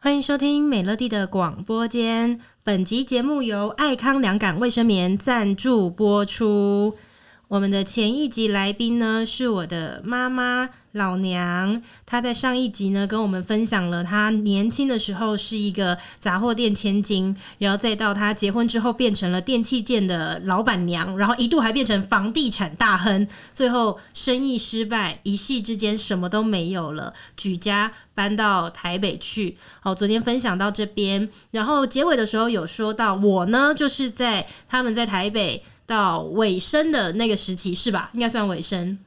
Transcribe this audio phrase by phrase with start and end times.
[0.00, 2.40] 欢迎收听美乐蒂的广播间。
[2.64, 6.96] 本集节目由爱康凉感卫生棉赞助播出。
[7.48, 11.82] 我们的前一集来宾呢，是我的妈妈老娘。
[12.04, 29.56] 她在上一集呢，跟我们分享了她年轻的时候是一个杂货店千金，然后再到她结婚之后变成了电器店的老板娘，然后一度还变成房地产大亨，最后生意失败，一夕之间什么都没有了，举家搬到台北去。
[29.80, 35.64] 好，昨天分享到这边，然后结尾的时候有说到我呢，就是在他们在台北。
[35.88, 38.10] 到尾声的那个时期是吧？
[38.12, 38.98] 应该算尾声。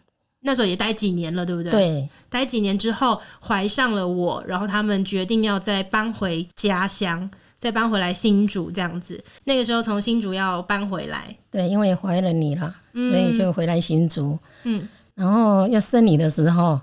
[0.44, 1.70] 那时候也待几年了，对不对？
[1.70, 9.24] 对，待几年之后怀上了我，然后他们决定要再搬回家乡，再搬回来新竹这样子。
[9.44, 14.36] 那个时候从新竹要搬回来，对，因为怀了你了，所以就回来新竹。
[14.64, 16.82] 嗯，然后要生你的时候，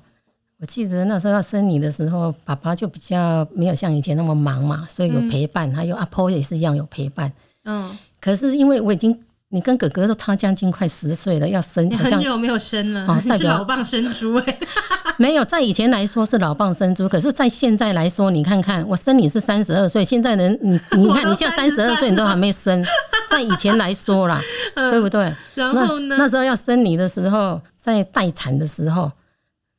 [0.60, 7.32] 我记得那时候要生你的时候，爸爸就比较没有像以前那么忙嘛，所以有陪伴，嗯、还有阿婆也是一样有陪伴。
[7.64, 9.20] 嗯，可是因为我已经。
[9.50, 14.58] 你跟哥哥都差将近快十岁了，要生，你很久没有生了，哦、你是老蚌生珠哎。
[15.16, 22.84] 没有，在以前来说是老蚌生珠，可是，在现在来说，你看看，我生你是三十二岁，现在人你 你看，你现在三十二岁，你都还没生，
[23.30, 24.38] 在以前来说啦，
[24.76, 25.34] 嗯、对不对？
[25.54, 26.16] 然后呢？
[26.18, 29.10] 那时候要生你的时候，在待产的时候，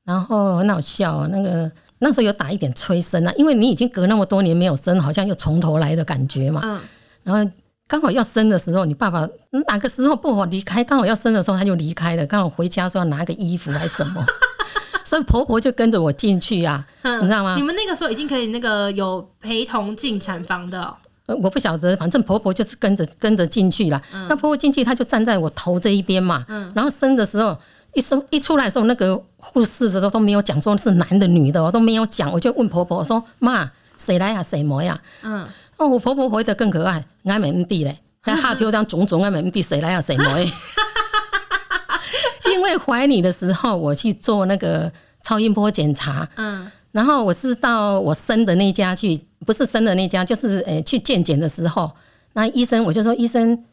[0.03, 6.59] 然后很好笑啊，那个那时候有打一点催生啊，因为你已经隔那么多年没有生，好像又从头来的感觉嘛。
[6.64, 6.81] 嗯，
[7.23, 7.52] 然后。
[7.90, 9.28] 刚好要生的时候，你爸爸
[9.68, 10.84] 哪个时候不好离开？
[10.84, 12.23] 刚好要生的时候，他就离开了。
[12.28, 14.23] 刚好回家说要拿个衣服还是什么，
[15.04, 17.56] 所以婆婆就跟着我进去啊，你知道吗？
[17.56, 20.80] 你们那个时候已经可以那个有陪同进产房的、
[21.26, 24.00] 喔，我不晓得，反正婆婆就是跟着跟着进去了。
[24.30, 26.46] 那婆婆进去，她就站在我头这一边嘛。
[26.76, 27.58] 然后生的时候
[27.96, 32.31] 一生一出来的时候，那个护士的都都没有讲说是男的女的，我都没有讲。
[32.31, 34.44] 我就问婆婆说：“妈，谁来呀？
[34.44, 35.44] 谁么呀？”嗯。
[35.79, 40.28] 哦，我婆婆回得更可爱，爱美地嘞，还哈丢张种种爱美地，谁来要谁摸。
[42.51, 44.91] 因为怀你的时候，我去做那个
[45.23, 51.89] 超音波检查，嗯，然后我是到我生的那家去，不是生的那家，就是诶去健检的时候，
[52.34, 53.63] 那医生我就说医生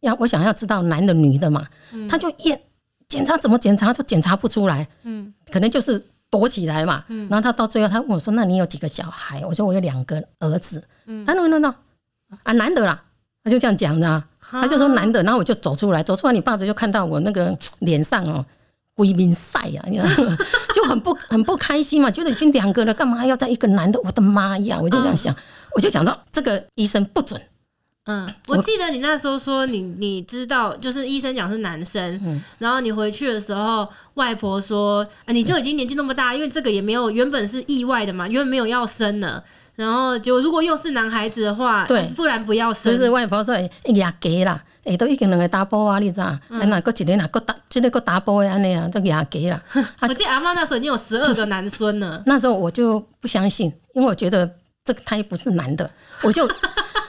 [0.00, 1.66] 要我想要知道男的女的嘛，
[2.08, 2.60] 他就验
[3.08, 6.04] 检查怎么检查都检查不出来，嗯，可能就是。
[6.30, 10.86] 躲起来嘛，然后他到最后他问我说：“那你有几个小孩？”我说：“我有两个儿子。”
[11.26, 11.74] 他说：“那那
[12.42, 13.02] 啊，男的啦。”
[13.44, 15.22] 他就这样讲的，他就说男的。
[15.22, 18.44] 然后我就走出来，走出来，你爸爸就看到我那个 脸上哦，
[18.94, 19.82] 鬼面晒呀，
[20.74, 23.98] 就很不很不开心嘛，觉得已经两个了，干嘛还要再一个男的？
[24.00, 24.78] 我的妈呀！
[24.82, 25.34] 我就这样想，
[25.74, 27.40] 我就想说这个医生不准。
[28.04, 39.44] 嗯，我记得你那时候说你你知道，就是医生讲是男生，嗯、然后你回去的时候，外婆说啊，你就已经年纪那么大，因为这个也没有原本是意外的嘛，原本没有要生了，
[39.78, 42.92] 然后就如果又是男孩子的话，对，不然不要生。
[42.92, 46.36] 就是外婆说，哎呀，给啦，哎，都已经两个大波啊，你知道？
[46.48, 49.62] 嗯，那个一个那个大，这个个大波的那样都给他给了。
[50.02, 54.50] 我记得阿妈那时候已经有十二个男孙了，那时候我就不相信，因为我觉得
[54.84, 55.88] 这个胎不是男的，
[56.22, 56.46] 我就。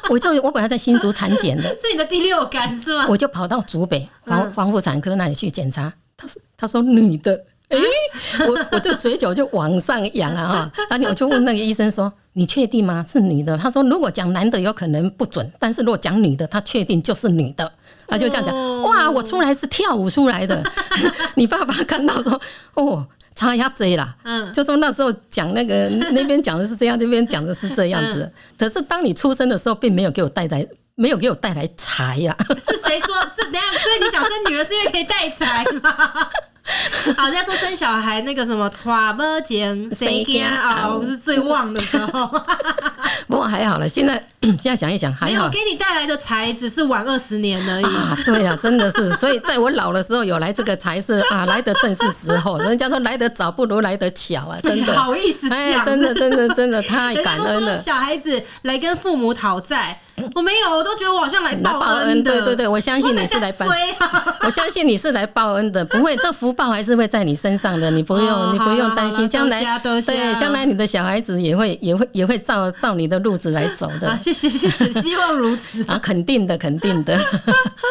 [0.09, 3.05] 我就我本来在新竹产检的， 是你的第六感是吗？
[3.07, 13.05] 我就跑到竹北防防妇产科那里去检查，他说他说女的，哎、欸，我我就嘴角就往上扬啊哈，然后我就问那个医生说，你确定吗？
[13.05, 13.57] 是女的？
[13.57, 17.69] 他说如果讲男的有可能不准，但是如果讲女的，他确定就是女的，
[18.07, 20.63] 他就这样讲，哇，我出来是跳舞出来的，
[21.35, 22.41] 你爸爸看到说，
[22.75, 23.05] 哦。
[23.35, 28.23] 差一下子啦，嗯，就说那时候讲那个那边讲的是这样，这边讲的是这样子。
[28.23, 32.35] 嗯、可是当你出生的时候，并没有给我带来，没有给我带来财呀。
[32.49, 33.15] 是谁说？
[33.33, 33.63] 是怎样？
[33.81, 36.29] 所以你想生女儿是因为可以带财吗？
[37.17, 42.27] 好，再说生小孩那个什么，揣摩间谁家啊，我是最旺的时候。
[43.27, 47.85] 不过还好了，现在 现在想一想，还好，给你带来的财只是晚二十年而已。
[47.85, 52.57] 啊，对呀，真的是， 所以在我老的时候有来这个才是啊，来的正是时候。
[52.59, 54.93] 人家说来得早不如来得巧啊，真的。
[54.99, 57.75] 好意思讲，哎，真的真的真的太感恩了。
[57.77, 59.99] 小孩子来跟父母讨债。
[60.35, 62.23] 我没有，我都觉得我好像来报恩，恩。
[62.23, 63.65] 对对对，我相信你是来报，
[63.99, 74.09] 啊、我相信你是来报恩的，不会，这福报还是会在你身上的，你不用，哦、你不用担心，将来对，将来你的小孩子也会也会也会照照你的路子来走的。
[74.11, 77.17] 啊，谢谢谢谢，希望如此 啊，肯定的肯定的。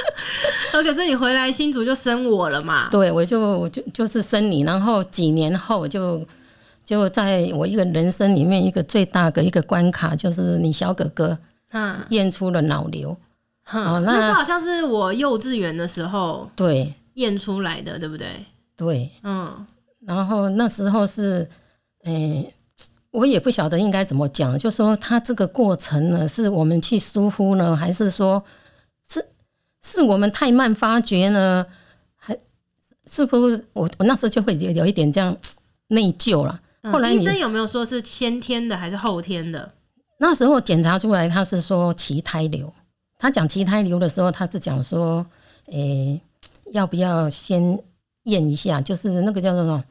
[0.71, 2.89] 可是你回来新竹就生我了嘛？
[2.91, 6.23] 对，我就我就就是生你，然后几年后就
[6.85, 11.39] 就在我一个人生里面一个最大的一个关卡，就是你小哥哥。
[12.09, 13.15] 验出了脑瘤，
[13.75, 18.27] 嗯，那是好像是我幼稚园的时候，对，验出来的，对不对？
[18.79, 19.67] 对，嗯。
[20.07, 21.47] 然后那时候是，
[22.05, 22.55] 诶、欸，
[23.11, 28.43] 我也不晓得应该怎么讲，就说他这个过程呢，是我们去疏忽呢，还是说
[29.07, 29.23] 是
[29.83, 31.67] 是我们太慢发觉呢？
[32.17, 32.39] 还
[33.07, 35.37] 是不是我我那时候就会有有一点这样
[35.89, 36.59] 内疚了。
[36.85, 39.73] 后来、嗯、医生有没有说是先天的还是后天的？
[40.21, 42.73] 那时候检查出来他是说脐胎瘤。
[43.19, 45.27] 他讲脐胎瘤的时候，他是讲说，
[45.67, 46.23] 诶、欸，
[46.73, 47.77] 要不要先
[48.29, 48.81] 验一下？
[48.81, 49.85] 就是那个叫做什么？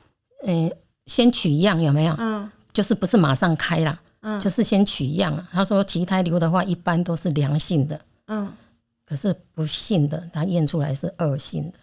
[0.43, 0.73] 诶，
[1.05, 2.15] 先取样有没有？
[2.17, 5.45] 嗯，就是不是马上开啦，嗯，就是先取样。
[5.51, 8.51] 他说脐胎瘤的话，一般都是良性的，嗯，
[9.05, 11.77] 可是不幸的，他验出来是恶性的。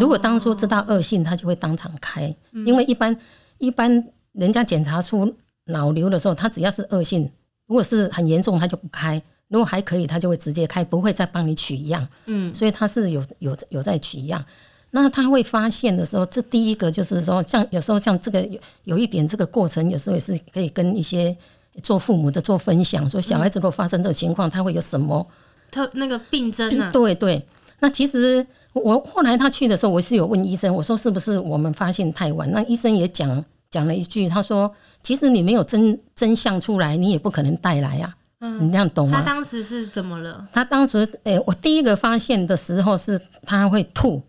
[0.00, 2.34] 如果当初知道恶性，他就会当场开，
[2.66, 3.16] 因为一般
[3.58, 5.32] 一般人家检查出
[5.66, 7.30] 脑瘤的时候，他只要是恶性，
[7.66, 12.06] 如果是很严重，他就不开；如果还可以，他就会直接开，不会再帮你取样。
[12.24, 14.44] 嗯，所以他是有有有在取样。
[14.92, 21.36] 那他会发现的时候，这第一个就是说，像有时候像这个有有一点这个过程，有时候也是可以跟一些
[21.82, 25.26] 做父母的做分享，说小孩子如果发生这个情况，他会有什么
[25.70, 26.88] 特那个病症啊？
[26.90, 27.44] 对对。
[27.80, 32.50] 那其实我后来他去的时候，我是有问医生，我说是不是我们发现太晚？
[32.52, 34.72] 那医生也讲讲了一句，他说
[35.02, 38.14] 其实你没有真真相出来，你也不可能带来啊。
[38.40, 39.18] 嗯，你这样懂吗？
[39.18, 40.46] 他当时是怎么了？
[40.52, 44.22] 他当时诶，我第一个发现的时候是他会吐。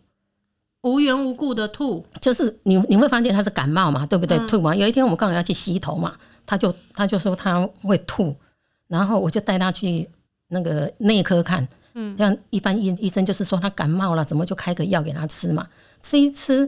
[0.88, 4.38] 无缘无故的吐，就是你你会发现他是感冒嘛，对不对？
[4.38, 4.76] 嗯、吐嘛。
[4.76, 8.36] 有一天我们刚好要去洗头嘛，他就他就说他会吐，
[8.88, 10.10] 然后我就带他去
[10.48, 15.68] 那个内科看，嗯，这样一般医医生就是说他感冒了，怎么就开个药给他吃嘛，
[16.02, 16.66] 吃一吃，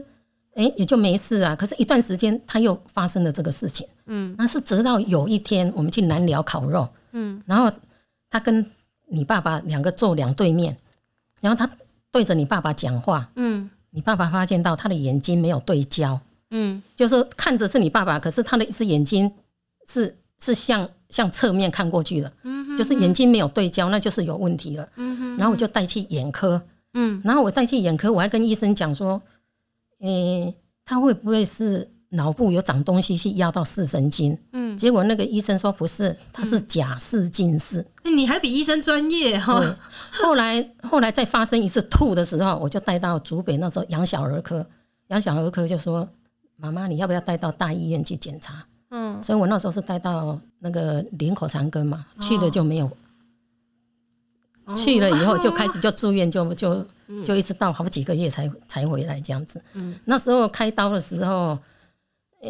[0.54, 1.56] 哎、欸，也就没事啊。
[1.56, 7.70] 可是，一段时间他又发生了这个事情，嗯，那是直到有一天我们去南寮烤肉，嗯，然后
[8.28, 8.64] 他跟
[9.08, 10.76] 你爸爸两个坐两对面，
[11.40, 11.70] 然后他
[12.10, 13.70] 对着你爸爸讲话，嗯。
[13.90, 16.20] 你爸爸发现到他的眼睛没有对焦，
[16.50, 19.30] 嗯，就是看着是你爸爸，可是他的一只眼睛
[19.88, 25.20] 是是向向侧面看过去的，嗯哼哼，就是眼睛没有对焦，那就是有问题了，嗯哼。
[25.20, 26.62] 哼，然后我就带去眼科，
[26.94, 29.20] 嗯，然后我带去眼科，我还跟医生讲说，
[30.00, 30.54] 嗯、欸，
[30.84, 31.88] 他会不会是？
[32.10, 37.86] 脑部有长东西去压到视神经，嗯，结果那个医生说不是，他是假视近视。
[38.02, 39.76] 你还比医生专业哈。
[40.10, 44.66] 后来后来再发生一次吐的时候，我就带到竹北那时候养小儿科，
[45.08, 46.08] 养小儿科就说
[46.56, 48.66] 妈妈你要不要带到大医院去检查？
[48.90, 52.90] 嗯，所以我那时候是带到那个林口长庚嘛，去了就没有，
[54.74, 56.84] 去了以后就开始就住院，就就
[57.24, 59.62] 就一直到好几个月才才回来这样子。
[59.74, 61.56] 嗯，那时候开刀的时候。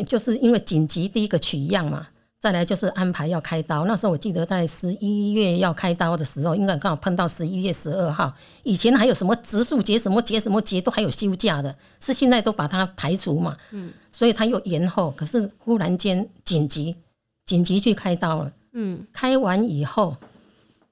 [0.06, 2.06] 就是因为紧急第一个取样嘛，
[2.38, 3.84] 再来就是安排要开刀。
[3.84, 8.32] 那时候我记得在十一月要开刀的时候，应该刚好碰到十一月十二号。
[8.62, 13.56] 以前还有什么植树节、什么节、什么节都还有休假的，是现在都把它排除嘛。
[13.72, 15.12] 嗯，所以他又延后。
[15.16, 16.96] 可是忽然间紧急，
[17.44, 18.52] 紧急去开刀了。
[18.72, 20.16] 嗯，开完以后，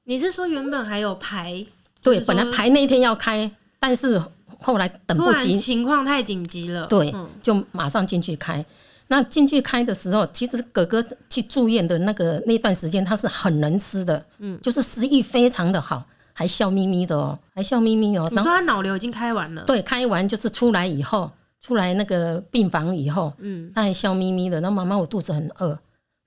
[0.04, 1.64] 你是说原本还有排？
[2.02, 4.20] 对，本来排那一天要开，但是
[4.58, 6.86] 后来等不及，情况太紧急了。
[6.86, 8.64] 对，就马上进去开。
[9.08, 18.28] 那进去开的时候，其实哥哥去住院的那个那段时间，他是很能吃的，嗯，就是食欲非常的好，还笑眯眯的哦，还笑眯眯哦。
[18.30, 19.64] 你说他脑瘤已经开完了？
[19.64, 24.60] 对，开完就是出来以后，出来那个病房以后，嗯，他还笑眯眯的。
[24.60, 25.78] 然后妈妈，我肚子很饿，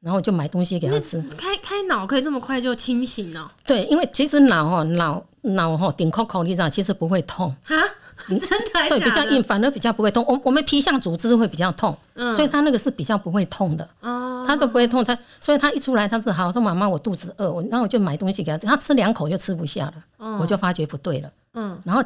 [0.02, 1.22] 然后我就买东西给他吃。
[1.38, 3.48] 开开脑可以这么快就清醒哦？
[3.66, 7.76] 对，因为其实脑哦，脑脑哈顶扣扣，你知道，其实不会痛哈。
[8.28, 10.24] 真的，对，比较硬，反而比较不会痛。
[10.28, 13.88] 我我们皮下组织会比较痛，嗯、所以他那个是比较不会痛的。
[14.02, 19.94] 哦，他都不会痛，他所以他一出来，他是好说妈妈，我肚子饿，我然后我就买东西给他吃，他吃两口就吃不下了。
[20.18, 21.32] 哦、我就发觉不对了。
[21.56, 22.04] 嗯，然后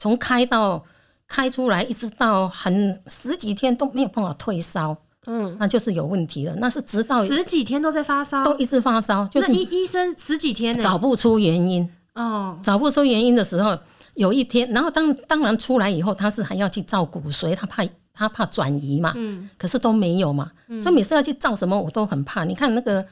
[0.00, 0.84] 从开到
[1.28, 4.96] 开出来，一直到很十几天都没有办法退烧。
[5.26, 6.54] 嗯，那就是有问题了。
[6.56, 9.26] 那是直到十几天都在发烧，都一直发烧。
[9.28, 11.88] 就是医医生十几天找不出原因。
[12.14, 13.78] 哦，找不出原因的时候。
[14.14, 22.44] 有一天，然后当当然出来以后，他是还要去照骨髓，他怕他怕转移嘛，嗯，可是都没有嘛，嗯，所以每次要去照什么我都很怕。
[22.44, 23.02] 你看那个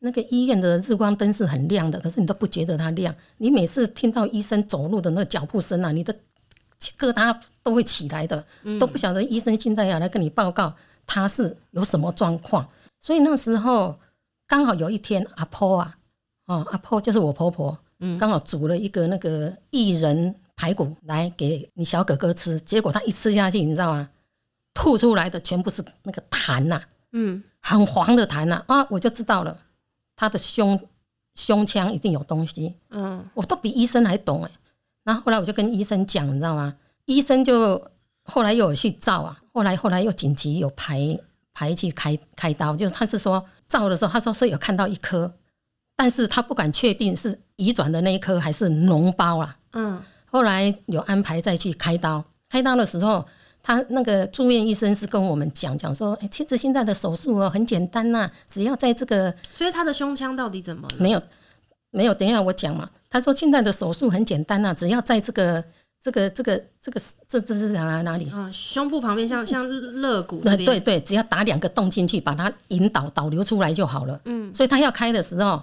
[0.00, 3.14] 那个医院的日光灯是很亮的，可是你都不觉得它亮。
[3.38, 6.14] 你每次听到医生走路的那个脚步声啊，你的
[6.98, 8.44] 疙瘩都会起来的，
[8.78, 10.74] 都不晓得医生现在要来跟你报告
[11.06, 12.68] 他是有什么状况。
[13.00, 13.98] 所以那时候
[14.46, 15.96] 刚好有一天，阿婆啊，
[16.46, 20.34] 哦，阿婆就是我婆婆，嗯，刚好煮了一个那个薏仁。
[20.54, 24.10] 排骨来给你小哥哥吃，结果他一吃下去，你知道吗？
[24.74, 26.80] 吐出来的全部是那个痰呐，
[27.10, 28.86] 嗯，很黄的痰呐啊！
[28.90, 29.58] 我就知道了，
[30.14, 30.78] 他的胸
[31.34, 34.50] 胸腔一定有东西，嗯，我都比医生还懂哎。
[35.02, 36.76] 然后后来我就跟医生讲，你知道吗？
[37.06, 37.90] 医生就
[38.24, 41.18] 后来又有去照啊，后来后来又紧急有排
[41.52, 45.32] 排去开开刀，就是他是说照的时候，他说是有看到一颗，
[45.96, 49.56] 但是他不敢确定是移转的那一颗还是脓包啊。
[49.72, 50.00] 嗯，
[50.30, 53.26] 后来有安排再去开刀，开刀的时候，
[53.62, 60.94] 他那个住院医生是跟我们讲讲说，哎，其实现在的手术哦很简单呐、啊，只要在这个，所以他的胸腔到底怎么了？
[60.98, 61.22] 没有
[61.90, 62.88] 没有，等一下我讲嘛。
[63.10, 65.62] 他说现在的手术很简单呐、啊，只要在这个。
[66.02, 68.28] 这个这个这个这这是哪哪里？
[68.34, 69.64] 嗯，胸部旁边像像
[70.00, 70.40] 肋骨。
[70.40, 74.20] 对对对，只要打两个洞进去，把它引导导流出来就好了。
[74.24, 75.62] 嗯，所以他要开的时候，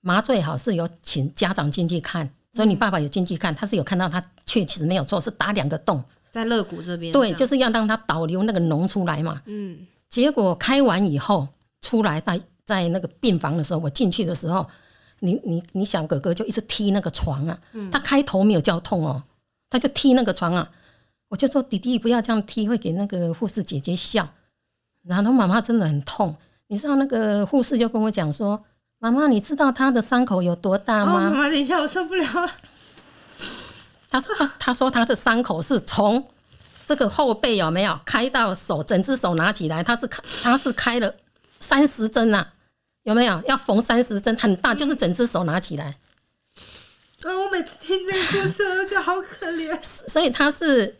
[0.00, 6.02] 麻醉好是有请家长进去看，所以你爸爸有进去看，他是有看到他确实没有错，是打两个洞
[6.32, 7.12] 在肋骨这边。
[7.12, 9.40] 对，就是要让他导流那个脓出来嘛。
[9.46, 11.46] 嗯，结果开完以后
[11.80, 14.66] 出来在在那个病房的时候，我进去的时候，
[15.20, 17.56] 你你你小哥哥就一直踢那个床啊，
[17.92, 19.22] 他开头没有叫痛哦。
[19.68, 20.70] 他就踢那个床啊，
[21.28, 24.28] 我就说弟弟不要这样踢，会给那个护士姐姐笑。
[25.02, 26.34] 然后妈妈真的很痛，
[26.66, 28.64] 你知道那个护士就跟我讲说
[28.98, 32.50] ：“妈妈，你知道他的伤口有多大吗？”妈妈，等一下，我受不了了。
[34.10, 36.26] 他说：“他说他的伤口是从
[36.86, 41.14] 这个后背有没有开到手，整只手拿起来，他是开他是开了
[41.60, 42.48] 三十针啊，
[43.04, 43.40] 有没有？
[43.46, 45.94] 要缝三十针，很大，就是整只手拿起来。”
[47.34, 49.76] 我每次听这个故事，我都觉得好可怜。
[49.82, 50.94] 所以他是，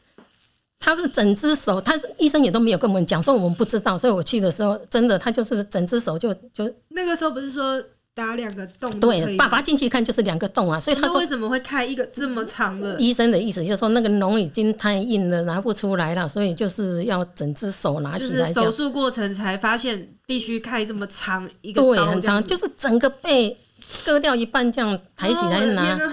[0.79, 3.99] 他是整只手，他是医生也都没有跟我们讲，说我们不知道。
[3.99, 7.83] 所以我去的时候，真的他就是整只手就就那个时候不是说
[8.15, 8.91] 打两个洞？
[8.99, 10.81] 对，爸爸进去看就是两个洞啊。
[10.81, 12.97] 所以他说为什么会开一个这么长的？
[13.01, 18.53] 医生的意思就是说那个脓已经太硬了，拿不出来了，所以就是要整只手拿起来。
[18.53, 23.57] 手术过程才发现必须开这么长一个，对，很长，就是整个背。
[24.05, 26.13] 割掉一半，这样抬起来拿，哦、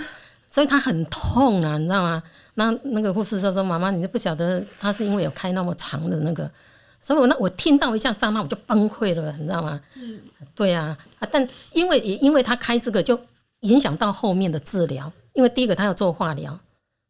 [0.49, 2.21] 所以他很痛啊，你知道吗？
[2.55, 6.49] 那那个护士说说妈妈，你就不晓得他是因为有开那么长的那个，
[7.01, 9.81] 所以我那我听到一下刹那我就崩溃了，你知道吗？
[9.95, 10.19] 嗯，
[10.53, 13.19] 对啊，啊，但因为也因为他开这个就
[13.61, 16.59] 影响到后面的治疗，因为第一个他要做化疗，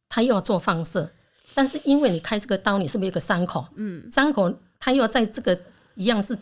[0.07, 1.11] 他又要做放射，
[1.53, 3.65] 但是因为你开这个刀，你是不是有个伤口？
[3.75, 5.59] 嗯，伤口他又要在这个
[5.95, 6.37] 一样是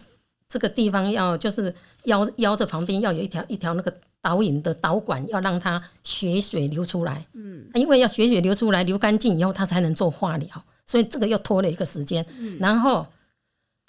[0.47, 1.73] 这个地方要就是
[2.03, 3.91] 腰腰这旁边要有一条一条那个。
[4.21, 10.47] 导引的导管要让它血水流出来，嗯，因为要血水流出来流干净以后，它才能做化疗，
[10.85, 13.07] 所以这个又拖了一个时间，嗯，然后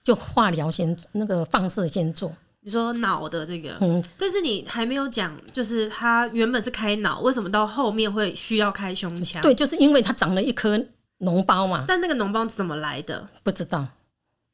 [0.02, 2.32] 就化疗先那个放射先做。
[2.62, 9.42] 你说脑的这个，嗯，但是你还没有讲，就是他原本是开脑，为什么到后面会需要开胸腔？
[9.42, 10.78] 对，就是因为他长了一颗
[11.18, 11.84] 脓包嘛。
[11.86, 13.28] 但那个脓包怎么来的？
[13.42, 13.86] 不知道。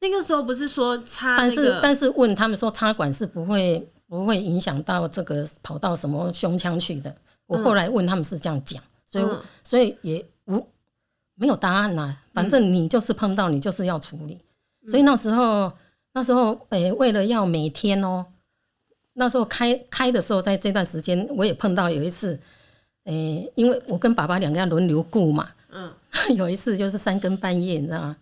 [0.01, 3.87] 那个时候不是说插，但是但是问他们说插管是不会。
[4.09, 7.15] 不会影响到这个跑到什么胸腔去的。
[7.45, 9.25] 我后来问他们是这样讲，所以
[9.63, 10.67] 所以也无
[11.35, 12.17] 没有答案呐。
[12.33, 14.41] 反正你就是碰到，你就是要处理。
[14.89, 15.71] 所以那时候
[16.13, 18.25] 那时候诶，为了要每天哦，
[19.13, 22.39] 那时候开开的时候，在这段时间我也碰到有一次，
[23.03, 25.93] 诶，因为我跟爸爸两个要轮流顾嘛，嗯，
[26.35, 28.17] 有一次就是三更半夜，你知道吗？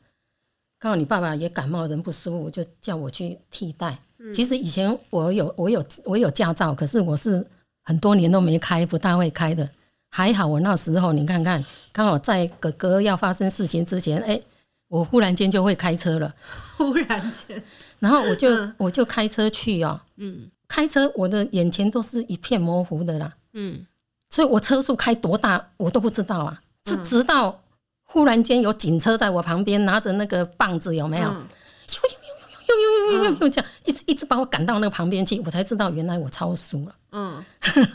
[0.80, 3.98] 刚好你爸爸也感冒，人不舒服，就叫我去替代。
[4.34, 7.46] 其实以前我有我有我有驾照，可是我是
[7.84, 9.68] 很多年都没开，不大会开的。
[10.10, 14.40] 还好我那时候你看看，刚好在哥哥要发生事情之前，哎，
[14.88, 16.34] 我忽然间就会开车了。
[16.78, 17.62] 忽然间，
[18.00, 20.00] 然后我就我就开车去哦。
[20.16, 23.34] 嗯，开车我的眼前都是一片模糊的啦。
[23.54, 23.86] 嗯，
[24.30, 27.62] 所以我车速开多大我都不知道啊，是直到
[28.04, 31.34] 忽然间有警车在我旁边拿着那个棒子，有没有？
[32.68, 36.96] 又又又又又这样，一直一直把我赶到那个旁边去，我才知道原来我超速了。
[37.12, 37.44] 嗯，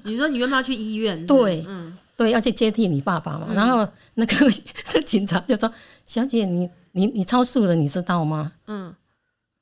[0.05, 1.27] 你说你要不要去医院？
[1.27, 3.49] 对，嗯，对，要去接替你爸爸嘛。
[3.55, 4.51] 然后那个
[5.03, 5.71] 警察就说
[6.07, 8.95] ：“小姐，你你你超速了，你知道吗？”嗯，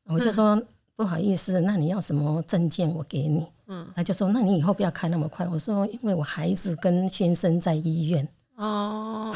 [0.04, 0.60] 我就说
[0.96, 2.88] 不好意思，那你要什么证件？
[2.94, 3.46] 我给你。
[3.66, 8.26] 嗯，他就说：“那你以后不要开那么快。”我说：“因为我孩子跟先生在医院。”
[8.56, 9.34] 哦，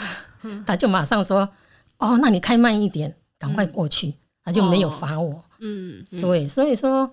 [0.67, 1.49] 他就马上说
[1.99, 4.15] ：“哦，那你开慢一点，赶快过去。”
[4.45, 5.43] 他就没有罚我。
[5.67, 7.11] 嗯，嗯对，所以说，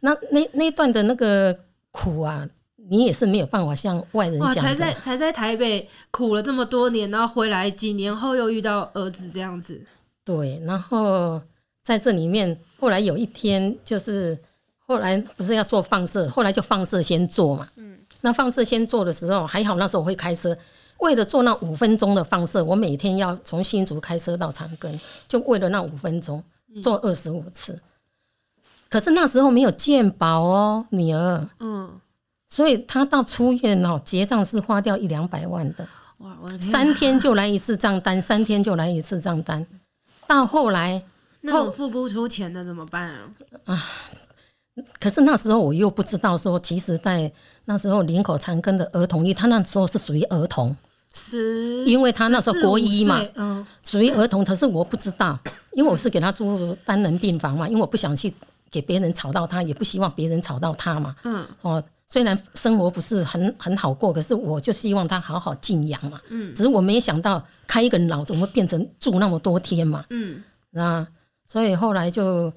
[0.00, 1.56] 那那那段的那个
[1.90, 2.48] 苦啊，
[2.88, 4.54] 你也是没有办法向外人讲。
[4.54, 9.80] 才在才在台北苦了这么多年，然后回来几年后又遇到儿子这样子。
[10.24, 11.40] 对，然后
[11.82, 14.38] 在这里面，后来有一天就是
[14.86, 17.68] 后来不是要做放射，后来就放射先做嘛。
[17.76, 20.56] 嗯，那放射先做的时候还好，那时候我会开车，
[21.00, 26.42] 为了做那五分钟的放射，我每天要从新竹开车到长庚，就为了那五分钟
[26.82, 27.78] 做二十五次。
[28.90, 31.88] 可是那时候没有健保哦，女儿，嗯，
[32.48, 35.86] 所以他到出院哦，结账是花掉一两百万的，
[36.18, 39.64] 哇，我的天，三天就来一次账单，三天就来一次账单，
[40.26, 41.02] 到后来，
[41.42, 43.20] 那我付不出钱的怎么办啊？
[43.66, 43.84] 啊，
[44.98, 47.30] 可是那时候我又不知道说，其实，在
[47.66, 50.76] 那时候林口长庚的儿童医，他那时候是属于儿童，
[51.14, 54.44] 是，因为他那时候国医嘛，嗯，属于儿童。
[54.44, 55.38] 可是我不知道，
[55.74, 58.32] 因为我是给他住单人病房嘛，因为我不想去
[58.70, 61.82] 给别人吵到他，也不希望别人吵到他嘛，嗯，哦。
[62.12, 66.20] 虽然生活不是很很好过，可是我就希望他好好静养嘛。
[66.28, 70.04] 嗯，只是我没想到开一个脑怎么会变成住那么多天嘛。
[70.10, 70.42] 嗯，
[70.74, 71.06] 啊，
[71.46, 72.52] 所以后来就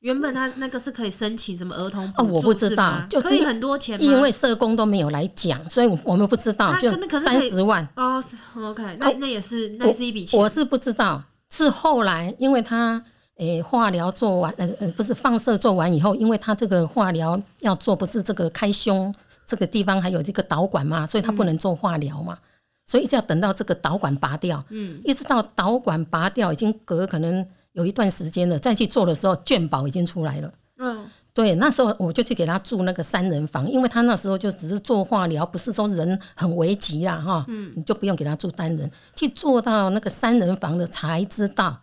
[0.00, 8.22] 原本他那个是可以申请什么儿童哦，我不知道，就可以很多钱，因为社工都没有来讲，所以我们不知道，就三十万哦。
[8.54, 13.02] OK，那那也是那也是一笔钱，我是不知道，是后来因为他。
[13.40, 19.12] 诶，化疗做完，呃呃，不是放射做完以后，因为他这个化疗要做，不是这个开胸
[19.46, 22.44] 这个地方还有这个导管嘛，所以他不能做化疗嘛，嗯、
[22.84, 41.80] 所以一直要等到这个导管拔掉，嗯，一直到导管拔掉，已经隔可能有一段时间了，再去做的时候，健保已经出来了，嗯，对，那时候我就去给他住那个三人房，因为他那时候就只是做化疗，不是说人很危急啊，哈，嗯，你就不用给他住单人，去做到那个三人房的才知道。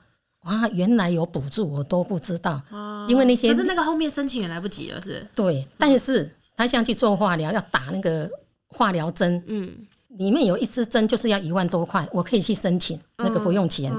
[0.48, 2.62] 啊，原来有补助，我都不知道。
[2.72, 5.28] 哦，因为那些可是那个后面申请也来不及了，是？
[5.36, 8.30] 对，但是他像去做化疗，要打那个
[8.70, 9.70] 化疗针，嗯，
[10.18, 13.92] 里面有一支针就是要一万多块，我可以去申请，那个不用钱。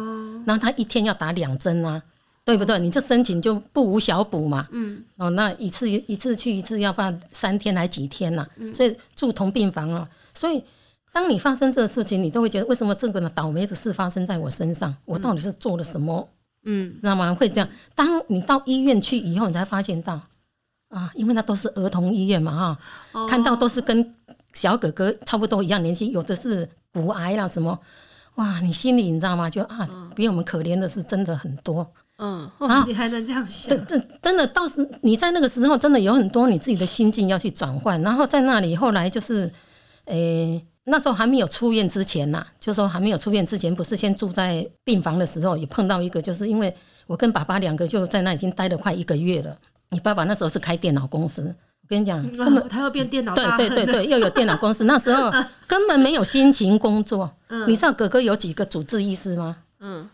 [0.46, 2.02] 然后他一天要打两针啊，
[2.44, 2.78] 对不对？
[2.78, 8.46] 你这申请就不无小补嘛，嗯，哦，那一次一次去一次要办三天还几天呐？
[8.72, 10.64] 所以住同病房啊，所以
[11.12, 13.30] 当你发生这个事情，你都会觉得为什么这个呢？
[13.34, 16.26] 倒霉的事发生在我身上，我到底是做了什么？
[16.64, 17.34] 嗯，知道吗？
[17.34, 17.68] 会这样。
[17.94, 20.20] 当你到医院去以后，你才发现到
[20.88, 22.76] 啊，因为那都是儿童医院嘛，
[23.12, 24.14] 哈、哦，看到都是跟
[24.52, 27.78] 小哥哥差不多一样年纪，有的是骨癌啦什么，
[28.34, 29.48] 哇，你心里你知道吗？
[29.48, 31.90] 就啊，比我们可怜的是真的很多。
[32.18, 33.86] 嗯，啊，你还能这样想？
[33.86, 38.00] 真真的，倒是你在那个时候，真的有很多你自己的心境要去转换。
[38.02, 39.42] 然后在那里，后来就是，
[40.06, 40.66] 诶、欸。
[40.88, 46.74] 那时候还没有出院之前呐、啊，就说还没有出院之前，不是先住在病房的时候，也碰到一个，就是因为
[47.06, 49.56] 我跟爸爸两个就在那已经待了快一个月了。
[49.90, 51.42] 你爸爸那时候是开电脑公司，
[51.82, 55.30] 我跟你讲，根本他要变电脑，对对对对，又有电脑公司， 那时候
[55.66, 57.30] 根本没有心情工作。
[57.66, 59.56] 你知道哥哥有几个主治医师吗？
[59.80, 60.08] 嗯，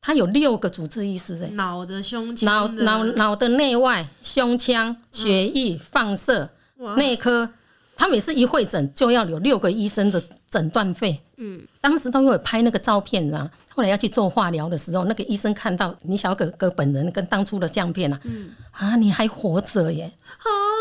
[0.00, 6.50] 他有六个主治医师哎，脑的、胸腔、脑脑脑的内外、胸腔、血液、放射、
[6.96, 7.50] 内科。
[7.96, 11.18] 他每次一会诊就要有六个医生的诊断费。
[11.38, 13.50] 嗯，当时都有拍那个照片啊。
[13.74, 20.10] 后来要去做化疗的时候，那个医生看到你小哥哥本人跟当初的相片啊，嗯啊，你还活着耶！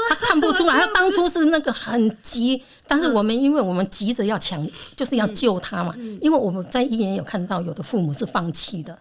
[0.07, 5.93] 他看不出来， 他当初是那个很急，但是我们因为我们急着要抢，就是要救他嘛。
[6.21, 8.97] 因为我们在医院有看到有的父母是放弃的。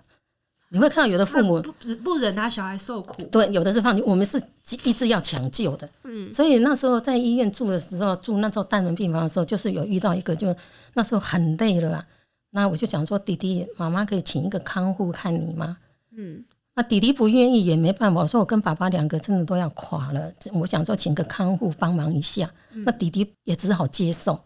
[0.74, 4.02] 你会看到有的父母不不忍他小孩受苦，对，有的是放弃。
[4.02, 4.42] 我们是
[4.82, 10.52] 一直要抢救的，嗯，所以那时候在医院住的时候，住那时候单人病房的时候，就是有遇到一个，就
[10.94, 12.04] 那时候很累了，啊，
[12.50, 15.76] 那我就想说，弟弟，妈妈可以请一个看护看你吗？
[16.16, 24.36] 嗯，那弟弟不愿意也没办法，我说我跟爸爸两个真的都要垮了，我想说请个看护帮忙一下，那弟弟也只好接受。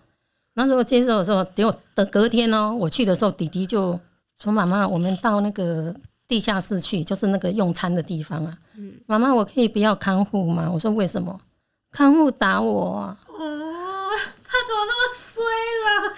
[0.53, 3.99] 那时候接受的时候，结果等隔天哦，我去的时候，弟弟就
[4.43, 5.95] 说：“妈妈，我们到那个。”
[6.29, 8.57] 地下室去，就是那个用餐的地方啊。
[8.77, 10.71] 嗯，妈妈，我可以不要看护吗？
[10.71, 11.41] 我说为什么？
[11.91, 13.19] 看护打我啊。
[13.27, 13.39] 哦，
[14.45, 15.43] 他怎么那么衰
[16.07, 16.15] 了？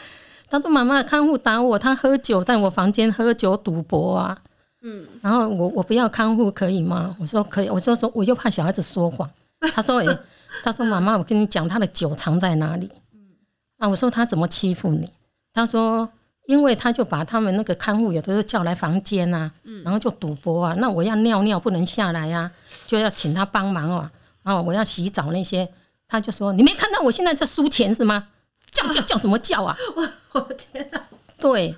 [0.50, 4.36] 他说妈妈，看护打我，他喝酒在我房间喝酒赌博啊。
[4.82, 7.14] 嗯，然后我我不要看护可以吗？
[7.20, 7.68] 我说可以。
[7.68, 9.30] 我说说我又怕小孩子说谎。
[9.72, 10.18] 他说诶，
[10.64, 12.90] 他说妈妈，我跟你讲，他的酒藏在哪里？
[13.14, 13.20] 嗯，
[13.78, 15.08] 啊，我说他怎么欺负你？
[15.52, 16.08] 他说。
[16.50, 19.48] 因为他就把他们那个看护有的时候叫来房间啊，
[19.84, 20.74] 然后就赌博啊。
[20.78, 22.50] 那我要尿尿不能下来啊，
[22.88, 24.10] 就要请他帮忙啊。
[24.42, 25.68] 然后我要洗澡那些，
[26.08, 28.26] 他就说：“你没看到我现在在输钱是吗？
[28.72, 31.00] 叫叫叫什么叫啊？” 我我天哪！
[31.38, 31.72] 对，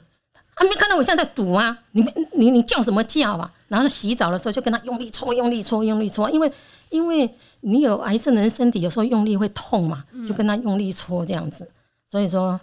[0.54, 1.76] 还没看到我现在在赌啊？
[1.90, 3.52] 你你你叫什么叫啊？
[3.68, 6.50] 然后洗澡的时候就跟他用力搓，用力搓，用力搓，因为
[6.88, 7.28] 因为
[7.60, 11.70] 你有癌症人身体有时候用力会痛嘛，就跟他用力搓这样子。
[12.10, 12.58] 所以说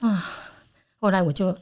[0.00, 0.42] 啊。
[1.06, 1.56] 后来我就，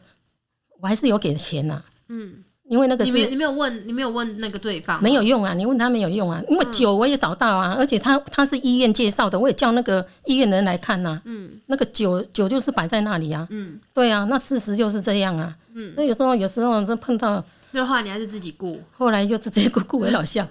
[0.80, 2.32] 我还是有给钱呐、啊，嗯，
[2.70, 20.48] 因为那个是你没有问，你没有问那个对方，没有用啊，你问他没有用啊，因为酒我也找到啊，而且他他是医院介绍的，我也叫那个医院的人来看呐、啊，嗯，那个酒酒就是摆在那里啊，嗯，对啊，那事实就是这样啊，嗯，所以有时候有时候就碰到，那话你还是自己顾，后来就直接顾顾为老笑，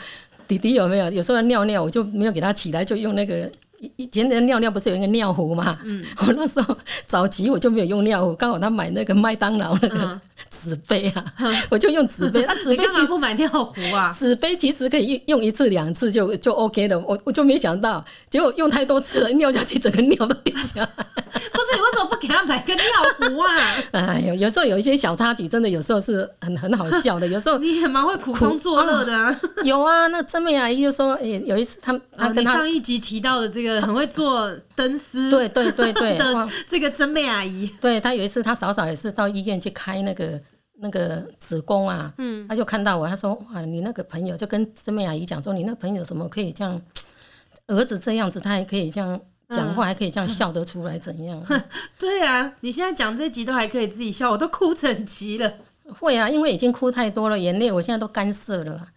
[0.47, 1.09] 弟弟有没有？
[1.09, 3.51] 有时候尿尿我就没有给他起来，就用那个。
[3.95, 5.77] 以前的尿尿不是有一个尿壶嘛？
[5.83, 11.33] 嗯， 我那时候早期我就没有用尿壶，刚好他买那个麦当劳那个， 纸杯啊，
[11.69, 12.43] 我就用纸杯。
[12.47, 14.11] 那纸杯其实不买尿壶啊？
[14.17, 16.97] 纸杯其实可以用用一次两次就就 OK 的。
[16.99, 20.85] 我我就没想到，结果用太多次了，尿下去整个尿都掉下来。
[20.85, 22.83] 不是，你为什么不给他买个尿
[23.17, 23.57] 壶啊？
[23.91, 27.27] 哎，呦有时候有一些小插曲，真的有时候是很很好笑的。
[27.27, 29.39] 有时候你也蛮会苦中作乐的、啊。
[29.63, 40.32] 有啊，那真美阿姨就说，哎，有一次他他跟上一集提到的这个很会做灯丝，对对对对的这个真美阿姨，对她有一次她嫂嫂也是到医院去开那个。
[40.75, 46.81] 那个子宫啊，嗯，他就看到我，他说：“哇，你那个朋友就跟真美阿姨讲说，你那朋友怎么可以这样？
[47.67, 51.63] 儿子这样子，他还可以这样讲话，还可以这样笑得出来，怎样？”嗯、
[51.97, 55.53] 对啊，你现在讲这集都还可以自己笑，我都哭成急了。
[55.99, 58.87] 会啊，因为已经哭太多了，眼泪我现在都干涩了，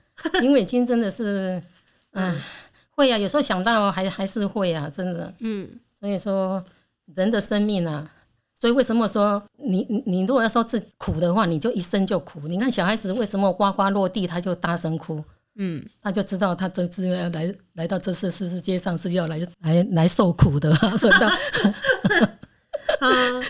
[0.43, 1.63] 因为已经真的是，
[2.13, 2.35] 嗯，
[2.91, 5.69] 会啊，有时候想到还还是会啊，真的，嗯，
[6.01, 6.65] 所以说
[7.15, 8.11] 人的生命啊。
[8.59, 12.41] 所以为什么说你你你如果要说这苦的话，你就一生就苦。
[12.49, 15.23] 你看小孩子为什么呱呱落地他就大声哭？
[15.59, 21.31] 嗯，他就知道他这次要来来到这次世世界上是要来来来受苦的，所以到，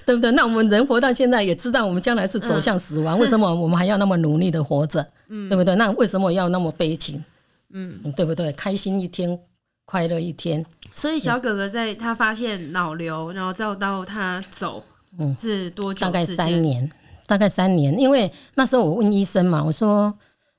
[0.05, 0.31] 对不对？
[0.33, 5.05] 那我们人活到现在也知道我们将来是走向死亡，为什么我们还要那么努力的活着？
[5.29, 5.75] 嗯，对不对？
[5.77, 7.25] 那为什么要那么悲情？
[7.71, 8.53] 嗯，对不对？
[8.53, 9.38] 开心一天，
[9.85, 10.64] 快乐一天。
[10.92, 14.85] 所以小哥哥在他发现脑瘤，然后再到他走。
[15.18, 16.00] 嗯，是多久？
[16.00, 16.90] 大概三年，
[17.26, 17.98] 大概三年。
[17.98, 20.12] 因为那时候我问医生嘛，我说：“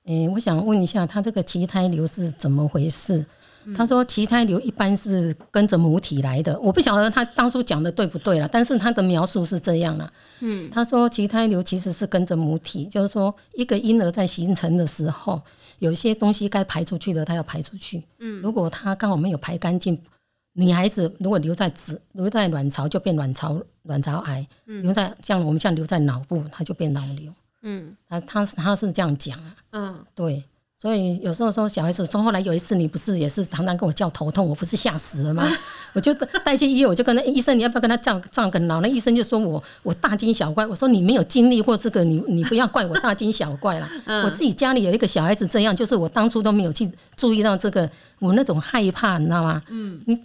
[0.05, 3.25] 诶、欸，我想问一下，他这个畸胎瘤是怎么回事？”
[3.65, 10.11] 嗯、他说：“畸胎瘤一般是跟着母体来的。”我不晓得他当初讲的对不对了，但是他的描述是这样了。
[10.39, 15.41] 嗯，他说畸胎瘤其实是跟着母体，就是说一个婴儿在形成的时候，
[15.79, 18.03] 有些东西该排出去的，他要排出去。
[18.19, 19.99] 嗯，如果他刚好没有排干净。
[20.59, 27.31] 女孩子如果留在子留在卵巢就变卵巢卵巢癌，嗯、留在像我们像留在脑部，它就变脑瘤。
[27.61, 29.55] 嗯，他他他是这样讲啊。
[29.71, 30.43] 嗯，对，
[30.79, 35.43] 所以有时候说小孩子，从后来有一次你不是也是常常跟我叫头痛，我不是吓死了吗？
[35.43, 35.51] 啊、
[35.93, 36.11] 我就
[36.43, 38.81] 带去医院，我就跟那医生，你要不要跟他照照个脑？
[38.81, 40.65] 那医生就说我我大惊小怪。
[40.65, 43.87] 我说你没有经历过这个，你你不要怪我大惊小怪了。
[44.05, 49.61] 嗯、我自己家里有一个小孩子这样，就是我当初都没有去注意到这个，我那种害怕，你知道吗？
[49.69, 50.17] 嗯，你。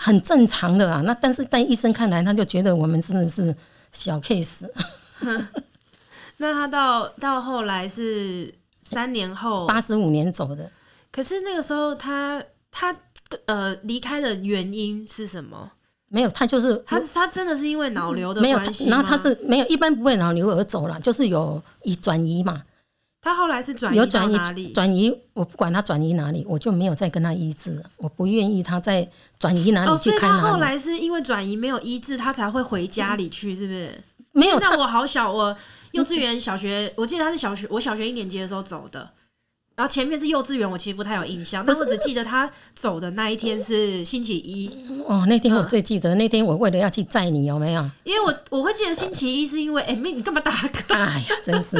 [0.00, 3.54] 很正常的啊，那但是在医生看来，他就觉得我们真的是
[3.90, 4.60] 小 case。
[6.38, 10.70] 那他到到后来是三年后，八十五年走的。
[11.10, 12.94] 可是那个时候他他
[13.46, 15.72] 呃离开的原因是什么？
[16.06, 18.90] 没有，他就是他他真的是因为脑瘤的关系吗？
[18.90, 22.62] 没有，然后他是没有，一般不会脑瘤而走了，就是有移转移嘛。
[23.20, 27.82] 他后来是转移有转移转移，我不管他转移哪里，我就没有再跟他医治了。
[27.96, 29.06] 我不愿意他再
[29.38, 30.30] 转移哪里去看。
[30.30, 33.90] 他后来是因为转移没有医治，他才会回家里去，是不是？
[34.32, 34.58] 没有。
[34.60, 35.54] 那我好小，我
[35.92, 39.10] 幼稚园、小学，我记得他是小学，我小学一年级的时候走的。
[39.78, 44.68] 然后前面是幼稚园，我其实不太有印象，但是我只记得他走的那一天是星期一。
[45.06, 47.88] 哦，那天我最记得，嗯、那天我为了要去载你，有没有？
[48.02, 50.94] 因为我我会记得星期一是因为，哎、欸，妹，你干嘛打嗝？
[50.94, 51.76] 哎呀，真是，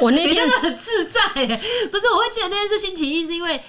[0.00, 3.62] 我那天真的很自在，哎，不是，我会记得那天是星期一，是因为。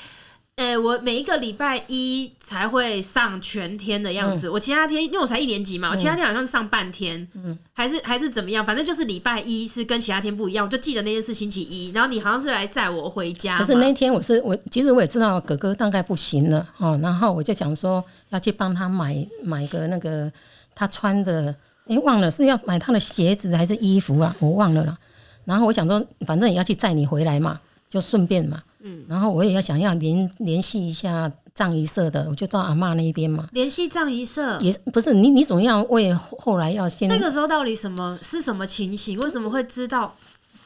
[0.58, 4.48] 诶、欸，我每一个礼拜一才会上全天的样子。
[4.48, 8.65] 嗯、我其他天，因为我才一年级嘛，我其他天好像是上半天，嗯，还是还是怎么样？
[8.65, 10.65] 反正就是礼拜一是跟其他天不一样。
[10.65, 13.56] 我就记得那天是星期一，然后你好像是来载我回家。
[13.60, 20.32] 可是那天我是我，其实我也知道哥哥大概不行了哦，然后我就想说要去帮他买买个那个
[20.74, 24.36] 他穿的，哎、欸，忘了是要买他的鞋子还是衣服啊？
[24.39, 24.98] 我忘了了。
[25.46, 28.62] 然后我想说，反正也要去载你回来嘛，就顺便嘛。
[28.80, 33.47] 嗯，然后我也要想要联联系一下藏仪社的，我就到阿嬷那边嘛。
[33.52, 37.10] 联系藏仪社也不是你，你总要为后来要先。
[37.10, 39.17] 那个时候到底什么是什么情形？
[39.19, 40.15] 为什么会知道？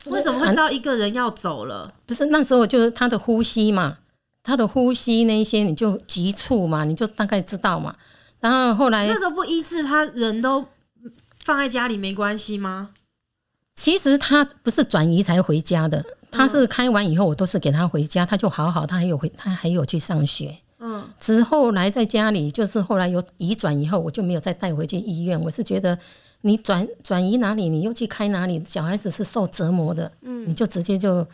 [0.07, 1.83] 为什么会知道一个人要走了？
[1.83, 3.99] 啊、不是那时候就是他的呼吸嘛，
[4.43, 7.95] 他的呼吸那些你就急促嘛，你就大概知道嘛。
[8.39, 10.65] 然后后来那时候不医治，他人都
[11.43, 12.89] 放在家里没关系吗？
[13.75, 16.03] 其实他不是转移才回家的。
[16.41, 20.55] 他是开完以后，我都是给他回家，他就好好，他还有回，他还有去上学。
[20.79, 25.39] 嗯，之后来在家里，就是后来有移转以后，我就没有再带回去医院。
[25.39, 25.95] 我是觉得
[26.41, 30.11] 你转转移哪里，你又去开哪里，小孩子是受折磨的。
[30.21, 31.27] 嗯，你就直接就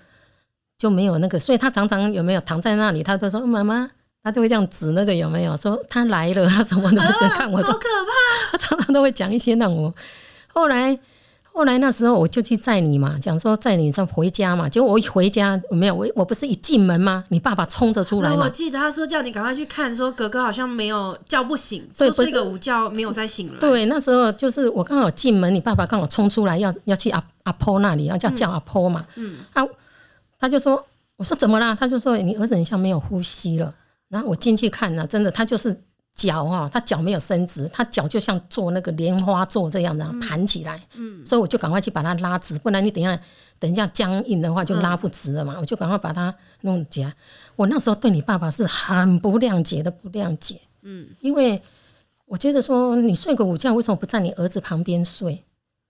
[0.77, 3.89] 就没有那个，所以他常常有没有躺在那里，他都说妈妈，
[4.21, 8.51] 他就会这样指那个有没有说他来了，他什么都不在看我都，好可怕。
[8.51, 9.93] 他常常都会讲一些让我
[10.47, 10.99] 后来。
[11.57, 14.69] 后来那时候我就去载你嘛，讲说载你再回家嘛。
[14.69, 17.23] 结果我一回家没有，我我不是一进门吗？
[17.29, 18.43] 你爸爸冲着出来嘛。
[18.43, 23.57] 我记得他说叫你赶快去看，说哥哥好像没有叫不醒，对，睡个午觉没有再醒了。
[23.59, 29.03] 对，那时候就是我刚好进门，你爸爸刚好冲出来要要去阿阿婆那里，要叫叫阿婆嘛。
[29.15, 29.67] 嗯，他
[30.39, 31.73] 他就说，我说怎么啦？
[31.73, 33.73] 他就说你儿子很像没有呼吸了。
[34.09, 35.75] 然后我进去看呢，真的他就是。
[36.17, 43.17] 脚哈，他脚没有伸直，他脚就像做那个莲花座这样的盘起来，嗯，所以我就赶快去把它拉直，不然你等一下
[43.59, 47.13] 等一下僵硬的话就拉不直了嘛，我就赶快把它弄起来。
[47.55, 51.61] 我那时候对你爸爸是很不谅解的，不谅解，嗯，因为
[52.25, 55.43] 我觉得说你睡个午觉，为什么不在你儿子旁边睡？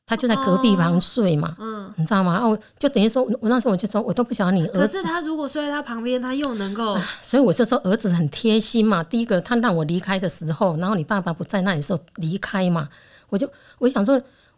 [0.09, 2.39] 他就在隔壁房睡嘛，嗯，你知道吗？
[2.39, 4.79] 哦，就等于说，我那时候我就说，我都不晓得你儿子。
[4.79, 9.03] 可是他如果睡在他旁边，他又能够，所以我就说儿子很贴心嘛。
[9.03, 12.87] 第一个，他让我离开的时候，然后你爸爸不在那里的时候离开嘛，
[13.27, 14.17] 我就我想说，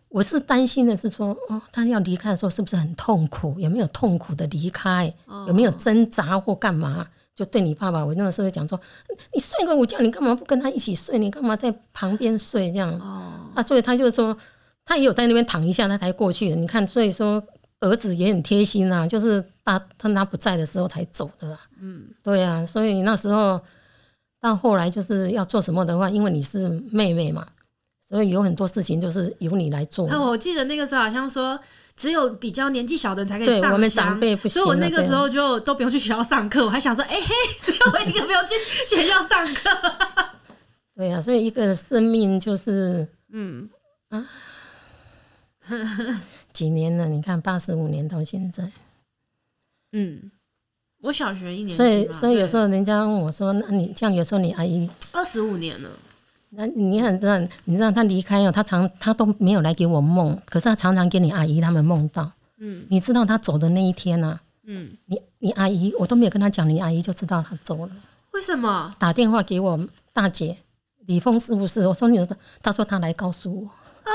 [0.09, 3.59] 我是担心的是说，哦，他要离开的时候是不是很痛苦？
[3.59, 5.11] 有没有痛苦的离开？
[5.47, 7.07] 有没有挣扎或干嘛？
[7.35, 8.79] 就对你爸爸，我那个时候讲说，
[9.33, 11.17] 你睡个午觉，你干嘛不跟他一起睡？
[11.17, 12.93] 你干嘛在旁边睡这样？
[12.99, 14.37] 哦，啊，所以他就说。
[14.85, 16.55] 他也有在那边躺一下，他才过去的。
[16.55, 17.43] 你看，所以说
[17.79, 21.59] 儿子也很贴心啊，就是他趁他不在的时候才走的啊。
[21.79, 23.61] 嗯，对啊，所以那时候
[24.41, 27.45] 到后来就是要做什么的话，因为你是妹妹嘛，
[28.07, 30.07] 所以有很多事情就是由你来做。
[30.09, 31.59] 那我记得那个时候好像说，
[31.95, 33.73] 只有比较年纪小的人才可以上香。
[33.73, 34.51] 我们长辈不行。
[34.51, 39.69] 所以我那个时候就都不用去学校上课，我还想说，哎嘿，只有我一个不用去学校上课。
[40.97, 43.69] 对啊，所以一个生命就是，嗯
[44.09, 44.25] 啊。
[46.53, 47.07] 几年了？
[47.07, 48.69] 你看，八十五年到现在。
[49.91, 50.31] 嗯，
[51.01, 55.89] 我小学一年级，所以所以有时候人家问我说：“那你像有时候你阿姨二十五年了，
[56.49, 62.31] 那你很知道，你知道他离开了，他常他都没有来给我梦，可是他常常给你阿姨他们梦到。
[62.57, 64.41] 嗯，你知道他走的那一天呢、啊？
[64.65, 67.91] 嗯，你你阿姨我都没有跟他讲，你阿姨就知道他走了。
[68.33, 68.93] 为什么？
[68.99, 69.79] 打电话给我
[70.13, 70.55] 大姐
[71.07, 71.87] 李峰是不是？
[71.87, 72.19] 我说你，
[72.61, 73.65] 他说他来告诉我
[74.03, 74.11] 啊。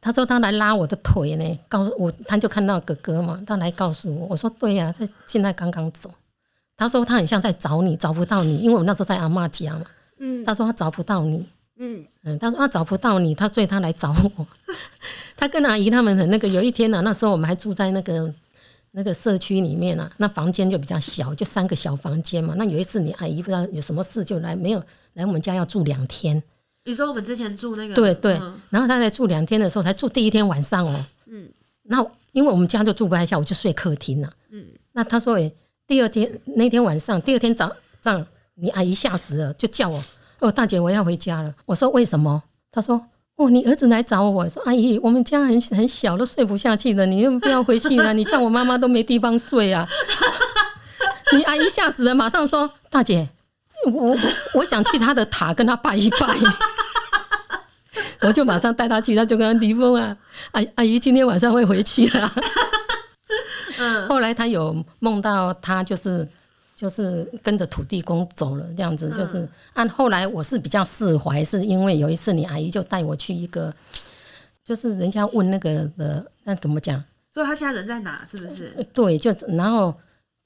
[0.00, 4.26] 他说他来拉我的腿呢，告诉我他就看到哥哥嘛，他来告诉我。
[4.30, 6.10] 我说对呀、啊，他现在刚刚走。
[6.76, 9.84] 他说他很像在找你，找不到你，因为我那时候在阿妈家嘛。
[10.18, 10.42] 嗯。
[10.44, 11.46] 他说他找不到你。
[11.76, 12.38] 嗯嗯。
[12.38, 14.46] 他说他找不到你，他所以他来找我。
[15.36, 18.32] 他跟阿姨他们很那个，有一天呢、啊，那时候我们还住在那个
[18.92, 22.54] 那个社区里面啊，那房间就比较小，就三个小房间嘛。
[22.56, 24.82] 那有一次你阿姨不知道有什么事就来，没有
[25.12, 26.42] 来我们家要住两天。
[26.84, 28.32] 你说我们之前住那个对对，
[28.70, 31.04] 然后他在住两天的时候，才住第一天晚上哦。
[31.26, 31.48] 嗯，
[31.82, 34.30] 那因为我们家就住不太下，我就睡客厅了。
[34.50, 35.52] 嗯，那他说诶，
[35.86, 37.70] 第二天那天晚上，第二天早
[38.02, 40.02] 上，你阿姨吓死了，就叫我
[40.38, 41.54] 哦，大姐我要回家了。
[41.66, 42.42] 我说为什么？
[42.72, 43.04] 他说
[43.36, 49.86] 哦，你儿子来找我，说阿姨我们家很很小，都睡不下去了，你又不要回去了，你叫我妈妈都没地方睡啊。
[51.36, 53.28] 你阿姨吓死了，马上说大姐。
[53.86, 54.16] 我
[54.54, 56.36] 我想去他的塔跟他拜一拜，
[58.20, 60.16] 我就马上带他去，他就跟他离峰啊，
[60.52, 62.32] 阿阿姨今天晚上会回去了。
[63.78, 66.28] 嗯，后来他有梦到他就是
[66.76, 73.72] 就是跟着土地公走了，这样子就是按后来我是比较释怀，是因为有一次你阿姨就带我去一个，
[74.64, 77.02] 就是人家问那个的那怎么讲？
[77.32, 78.22] 所以他现在人在哪？
[78.30, 78.70] 是不是？
[78.92, 79.94] 对，就然后。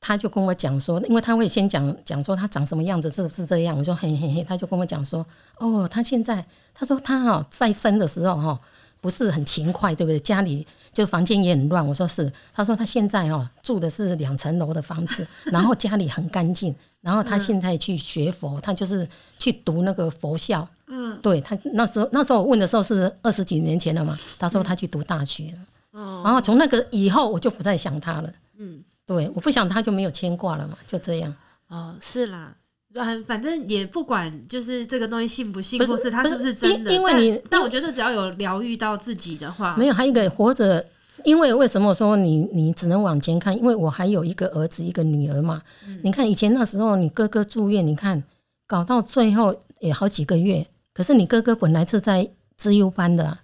[0.07, 3.75] 他就跟我讲说，因为他会先讲讲说他长什么样子，是不是这样？
[3.79, 5.25] 我说嘿嘿嘿，他就跟我讲说，
[5.57, 8.61] 哦，他现在他说他哈在生的时候哈
[9.01, 10.21] 不是很勤快，对不对？
[10.21, 11.87] 家里就房间也很乱。
[11.87, 20.69] 我说是，他说他现在哦住的是两层楼的房子， 然后家里很干净，然后他现在去学佛，他就是去读那个佛校。
[20.89, 25.59] 嗯，对他那时候那时候我问的时候是二十几年前了嘛，他说他去读大学了。
[25.93, 28.31] 哦，然后从那个以后我就不再想他了。
[28.59, 28.85] 嗯。
[29.07, 31.35] 对，我不想他就没有牵挂了嘛，就这样。
[31.69, 32.55] 哦，是啦，
[32.95, 36.93] 嗯反正也不管，就是这个东西信不信，不是或是他是不是真的。
[36.93, 40.85] 因为你但，但我觉得只要有疗愈到自己的话，没有还有一个活着。
[41.23, 43.57] 因为为什么说你你只能往前看？
[43.57, 45.63] 因为我还有一个儿子，一个女儿嘛。
[45.87, 48.23] 嗯、你看以前那时候，你哥哥住院，你看
[48.67, 53.41] 搞到最后也好几个月，可是你哥哥本来是在资优班的、啊。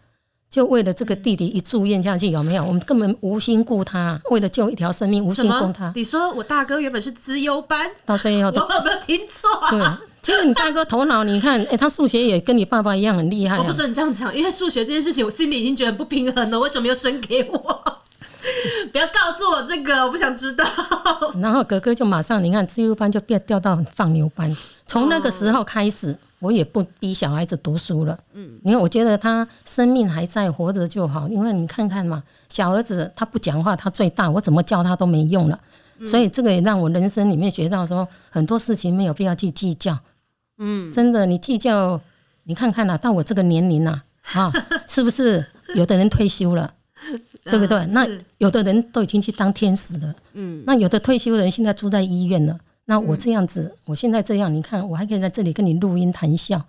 [0.51, 2.65] 就为了这个弟弟一住院下去有没有？
[2.65, 5.93] 我们根本无心顾他，为了救一条生命无心顾他。
[5.95, 9.49] 你说我大哥原本是资优班，到最后 我有没有听错？
[9.61, 13.61] 啊对，其实你大哥头脑，你看，哎、欸，他数学也跟你爸爸一样很厉害、啊。
[13.61, 16.59] 我不准你这样讲，因为数学这件事情，我心里已经觉得很不平衡了。
[16.59, 18.00] 为什么要生给我？
[18.92, 20.64] 不要告诉我这个，我不想知道。
[21.40, 24.55] 然后哥哥就马上，你看，自由班就变调到放牛班。
[24.87, 28.18] 从那个时候开始，我也不逼小孩子读书了。
[28.33, 31.29] 嗯，因为我觉得他生命还在，活着就好。
[31.29, 35.59] 因为你看看嘛，小儿子他不讲话，他最大，我怎么叫他都没用了。
[36.07, 39.98] 所以这个也让我人生里面学到说，很多事情没有必要去计较。
[40.59, 42.00] 嗯，真的，你计较，
[42.44, 44.00] 你看看呐、啊，到我这个年龄呐，
[44.33, 44.50] 啊，
[44.88, 46.72] 是不是有的人退休了，
[47.44, 47.85] 对不对？
[47.92, 48.07] 那
[48.38, 50.14] 有的人都已经去当天使了。
[50.35, 52.59] 嗯，那有的退休人现在住在医院了。
[52.85, 56.61] 那我这样子，我现在这样，你看，我还可以在这里跟你录音谈笑，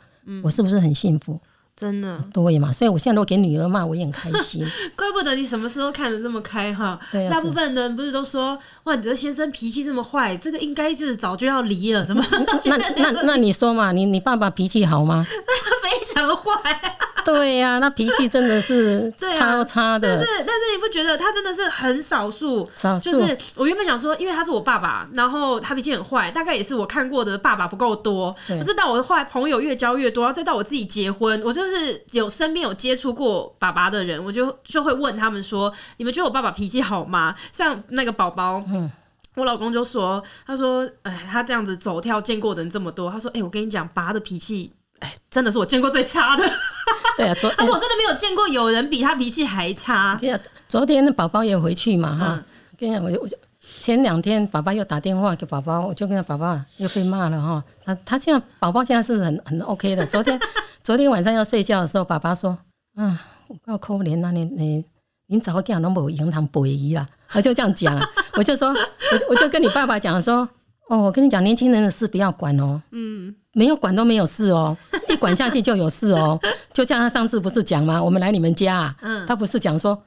[0.43, 1.39] 我是不是很幸福？
[1.75, 2.71] 真的对嘛？
[2.71, 4.63] 所以我现在都给女儿骂，我也很开心。
[4.95, 6.99] 怪不得你什么事都看得这么开哈。
[7.11, 7.31] 对啊。
[7.31, 12.23] 大部分人不是都说，哇，你的先生脾气这么坏，这个应该就是早就要离了，怎么？
[12.65, 15.25] 那那那你说嘛，你你爸爸脾气好吗？
[15.81, 16.95] 非常坏。
[17.23, 20.09] 对呀、啊，那脾气真的是超差的。
[20.09, 22.67] 啊、但是但是你不觉得他真的是很少数？
[22.75, 23.11] 少数。
[23.11, 28.35] 就是我原本想说，因为他是我爸爸，然后他脾气很坏，大概也是我看过的爸爸不够多。
[28.47, 31.70] 可是到我后来朋友越交越多，再到我自己结婚，我就是
[32.11, 38.89] 有身边有接触过爸爸的人，我就就会问他们说：“你们觉得我爸爸脾气好吗？”像那个宝宝，嗯，
[39.35, 46.43] 我老公就说：“他说，哎，他这样子走跳见过的人这么多，他说，哎，我跟你讲，爸的脾气。”哎，真的是我见过最差的。
[47.17, 50.15] 对啊，昨他说我真的没有见过有人比他脾气还差。
[50.21, 52.43] 对啊，昨天的宝宝也回去嘛，哈、嗯。
[52.77, 53.35] 跟你讲，我就我就
[53.79, 57.63] 前两天爸爸又打电话给宝宝，我就跟他爸爸又被骂了哈。
[57.83, 60.05] 他他现在宝宝现在是很很 OK 的。
[60.05, 60.39] 昨天
[60.83, 62.57] 昨天晚上要睡觉的时候，爸爸说
[62.97, 64.83] ：“啊，我够可怜啊，你你
[65.27, 70.47] 你早点都没有银行背伊啦。”他就这样讲啊， 我就说，我就我就跟你爸爸讲说。
[70.89, 72.81] 哦，我跟你讲，年轻人的事不要管哦。
[72.91, 74.75] 嗯，没有管都没有事哦，
[75.07, 76.37] 一管下去就有事哦。
[76.73, 78.03] 就像他上次不是讲吗？
[78.03, 80.03] 我们来你们家，嗯，他不是讲说，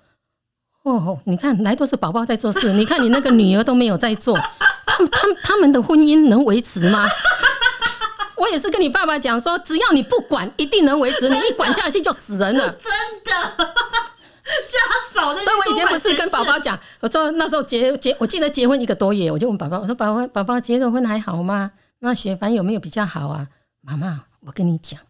[0.83, 4.37] 哦，你看来都是宝宝在做事，你看你那个女儿都没有在做，
[4.85, 7.07] 他们他们他们的婚姻能维持吗？
[8.37, 11.29] 我也是跟你爸爸讲说，只要你不管，一定能维持。
[11.29, 12.93] 你一管下去就死人了， 真
[13.25, 13.75] 的。
[14.45, 21.73] 加手，所以我以前不是跟宝宝讲，我说那时候结结，我记得结婚一个多月，我就问宝宝，我说宝宝宝宝结了婚还好吗？
[22.01, 23.47] 那雪凡有没有比较好啊？
[23.81, 25.01] 妈妈，我跟你讲，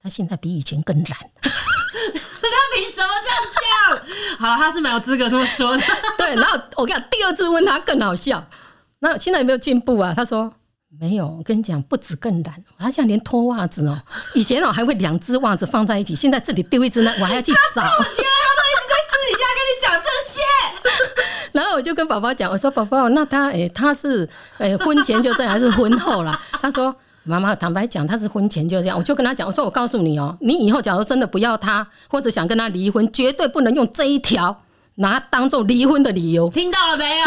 [0.00, 1.06] 他现在比以前更懒。
[1.10, 4.38] 他凭什么这样讲？
[4.38, 5.82] 好了，他是没有资格这么说的。
[6.16, 8.46] 对，然后我跟你讲，第二次问他更好笑，
[9.00, 10.12] 那现在有没有进步啊？
[10.14, 10.54] 他说
[11.00, 11.26] 没有。
[11.26, 14.00] 我跟你讲，不止更懒，他现在连脱袜子哦，
[14.34, 17.82] 以前哦还会两只袜子放在一起，现在这里丢一只呢，我还要去找。
[17.82, 20.40] 他都一直在私底下跟你讲这些，
[21.52, 26.40] 然后我就跟宝宝讲，我说宝宝，那他诶、欸，他是诶、欸，婚前就这样还是婚后啦？
[26.60, 28.96] 他说妈妈，坦白讲，他是婚前就这样。
[28.96, 34.62] 我就跟他讲，我说我告诉你哦，你以后假如真的不要他，或者想跟他离婚，绝对不能用这一条
[34.96, 36.48] 拿当做离婚的理由。
[36.48, 37.26] 听到了没有？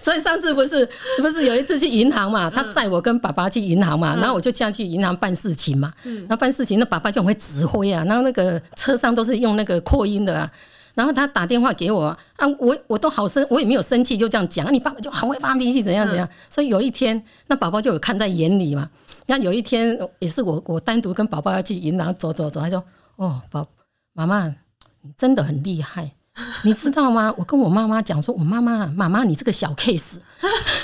[0.00, 10.50] 所以上次不是不是有一次去银行嘛，他载我跟爸爸去银行嘛，然后我就这样去银行办事情嘛，然后办事情，那爸爸就很会指挥啊，然后那个车上都是用那个扩音的啊，
[10.94, 18.88] 然后他打电话给我啊，我我都好生，我也没有生气，就这样讲，你爸爸就很会发脾气，怎样怎样，所以有一天，那宝宝就有看在眼里嘛，
[19.26, 22.82] 那有一天也是我我单独跟宝宝要去银行走走走，他说
[23.16, 23.66] 哦，宝
[24.12, 24.46] 妈妈
[25.02, 26.10] 你真的很厉害。
[26.62, 27.32] 你知道吗？
[27.36, 30.16] 我跟我妈妈讲说，我妈妈妈妈，你这个小 case，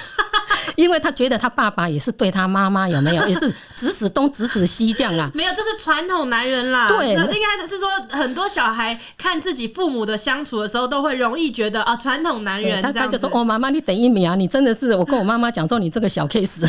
[0.77, 5.31] 因为他觉得他爸爸也是对他妈妈有没有， 也是指使东指使西这样啊？
[5.35, 6.89] 没有，就是传统男人啦。
[6.89, 7.17] 对，应
[7.59, 12.81] 该是说很多小孩看自己父母的相处的时候，都会容易觉得啊，传统男人。
[12.83, 16.67] 他他就说哦，妈妈你等一秒啊，你真的是我跟我妈妈讲说你这个小 case，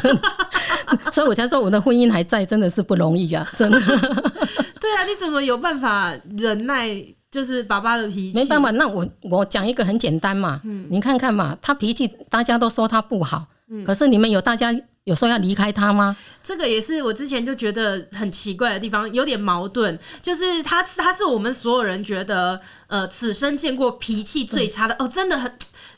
[1.12, 3.80] 所以我才说我的婚姻还在，真的是不容易啊，真的。
[3.80, 7.02] 对啊，你怎么有办法忍耐？
[7.34, 8.70] 就是爸爸的脾气，没办法。
[8.70, 14.72] 那我我讲一个很简单嘛，嗯，你看看嘛，他脾气大家都说他不好，嗯，可是你们有大家
[15.06, 16.16] 有说要离开他吗？
[16.44, 19.98] 这个也是我之前就觉得很奇怪的地方，有点矛盾。
[20.22, 25.52] 就是他他是我们所有人觉得呃此生见过脾气最差的哦，真的很。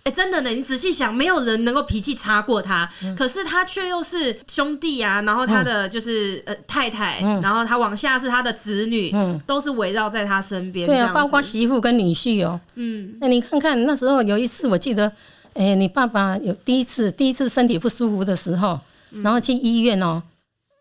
[0.05, 10.85] 哎、欸，真的呢，你仔细想，没有人能够脾气差过他，嗯、可是他却又是兄弟啊，然后他的就是、嗯、呃太太，嗯、然后他往下是他的子女，嗯、都是围绕在他身边。
[10.85, 12.61] 对啊，包括媳妇跟女婿哦。
[12.75, 15.07] 嗯，那你看看那时候有一次，我记得，
[15.55, 18.79] 哎、欸，你爸爸有第一次第一次身体不舒服的时候，
[19.23, 20.21] 然后去医院哦。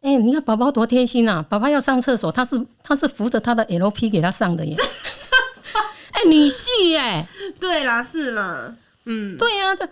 [0.03, 4.77] 哎、欸，你看宝宝多贴心啊，宝宝要上厕所，他是他是扶着他的 LP 给他上的耶。
[6.13, 7.27] 哎、欸，女婿耶。
[7.59, 8.75] 对啦，是啦。
[9.07, 9.89] 嗯，对呀、啊，这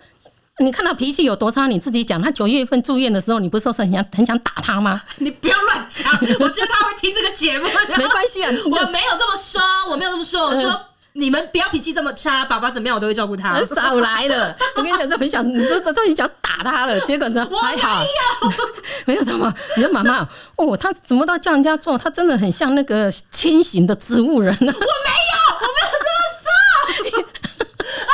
[0.59, 2.21] 你看他脾气有多差，你自己讲。
[2.21, 5.01] 他九月份住院的时候，你不是说是很想很想打他吗？
[5.17, 7.65] 你不要乱讲，我觉得他会听这个节目。
[7.97, 10.45] 没关系啊，我没有这么说，我没有这么说。
[10.47, 10.79] 我说
[11.13, 13.59] 你们不要脾气这么差，爸爸怎么样我都会照顾他。
[13.65, 16.99] 少来了，我跟你讲，就很想，你真的都很想打他了。
[17.01, 18.03] 结果呢， 还好，
[19.05, 19.53] 没有什么。
[19.75, 21.97] 你说妈妈，哦，他怎么到叫人家做？
[21.97, 24.59] 他真的很像那个清醒的植物人呢。
[24.59, 26.47] 我没有，我没有这么说。
[27.21, 28.13] 啊！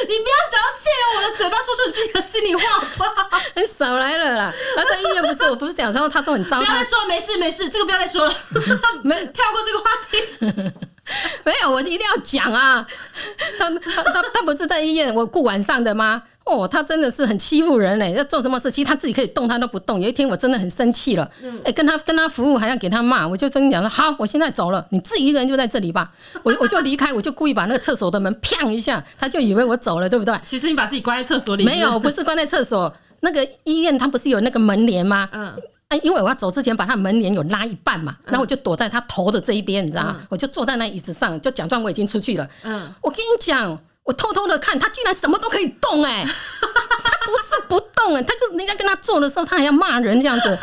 [0.00, 3.40] 你不要想要借由我的嘴巴说出你自己的心里话吧。
[3.54, 4.52] 你少来了啦。
[4.76, 6.58] 他在医院不是，我不是讲说他都很糟。
[6.58, 8.34] 不要再说，没事没事，这个不要再说了。
[9.02, 10.72] 没跳过这个话题。
[11.44, 12.86] 没有，我一定要讲啊！
[13.58, 16.22] 他他他他不是在医院我顾晚上的吗？
[16.48, 18.12] 哦，他真的是很欺负人嘞！
[18.12, 20.00] 要做什么事，其实他自己可以动，他都不动。
[20.00, 26.10] 有一天我真的很生气了，哎、欸，跟他跟他服务还要给他骂，我就跟你讲说：好，我现在走了，你自己一个人就在这里吧。
[26.42, 30.34] 我我就离开，我就故意把那个厕所的门砰一下，他就以为我走了，对不对？
[30.44, 31.76] 其实你把自己关在厕所里面。
[31.76, 35.28] 没有，不是关在厕所，那个医院他不是有那个门帘吗？
[35.32, 35.54] 嗯。
[35.88, 40.16] 哎，因为我要走之前把他门帘有拉一半嘛，然后我就躲在他头的这一边，你知道吗？
[40.20, 42.46] 嗯、我就坐在那椅子上，就假装我已经出去了。
[42.62, 46.24] 嗯，我跟你讲，我偷偷的看他，居然什么都可以动哎、欸！
[46.24, 50.58] 他不是不动哎、欸，他就人家跟他做的时候，他还要骂人这样子。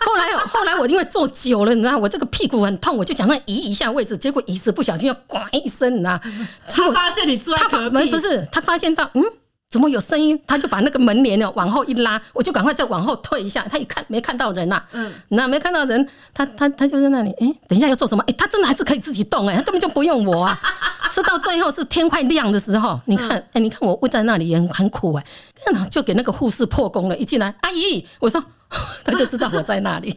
[0.00, 6.20] 后来后来我因为坐久了，你知道，我这个屁股很痛，我就想要移一下位置，结果椅子不小心要咣一声，你知道？
[6.66, 9.24] 他发现你坐在隔壁，不是他发现到嗯。
[9.70, 10.36] 怎么有声音？
[10.48, 13.64] 他就把那个门帘呢往后一拉，我就赶快再往后退一下。
[13.70, 17.30] 他一看没看到人呐、啊，嗯，那没看到人，他他他就在那里。
[17.38, 18.22] 哎、欸，等一下要做什么？
[18.26, 20.60] 哎、欸，他真的还是可以自己动哎、欸，他根本就不用我啊。
[21.08, 25.24] 是到最后是天快亮的时候，你看，哎、欸，你看我跪在那里也很苦哎、
[25.66, 27.16] 欸，就给那个护士破功了。
[27.16, 28.42] 一进来，阿姨，我说，
[29.04, 30.12] 他就知道我在那里，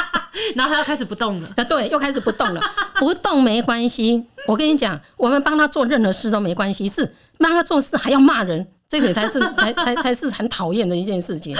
[0.56, 1.48] 然后他又开始不动了。
[1.56, 2.60] 啊，对，又开始不动了。
[2.94, 8.66] 不动没关系，我跟你讲，我们帮他做任何事都没关系，是帮他做事还要骂人。
[8.88, 11.56] 这个才是才才才是很讨厌的一件事情，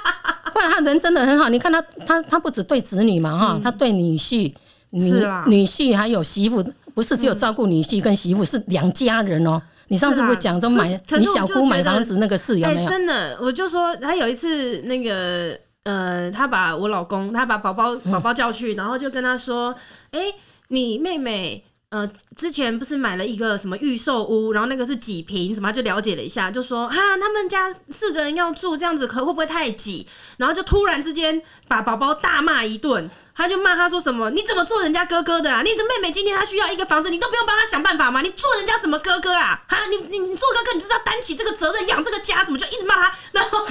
[0.52, 1.48] 不然他人真的很好。
[1.48, 4.52] 你看他他他不只对子女嘛哈，他对女婿、
[4.90, 5.10] 女
[5.46, 6.62] 女婿还有媳妇，
[6.94, 9.60] 不是只有照顾女婿跟媳妇，是两家人哦。
[9.88, 12.88] 你上次不是讲说买你小姑买房子那个事有没有？
[12.90, 19.74] 真的，我就说他有一次那个呃，他把我老公他把宝宝宝宝叫去，然后就跟他说
[20.12, 20.20] ：“哎，
[20.68, 21.64] 你妹妹。”
[21.94, 30.04] 呃，之前不是买了一个什么预售屋，然后那个是几平什么，就了解了一下，就说哈，他们家四个人要住这样子，可会不会太挤？
[30.38, 35.62] 然后就突然之间把宝宝大骂一顿，他就骂他说什么，你怎么做人家哥哥的啊？
[35.62, 38.20] 你这妹妹今天她需要一个房子，你都不用帮她想办法吗？
[38.22, 39.62] 你做人家什么哥哥啊？
[39.68, 43.16] 哈，你你你做哥哥，你就是要担起这个责任，养这个家，什么就一直骂他。
[43.30, 43.66] 然后后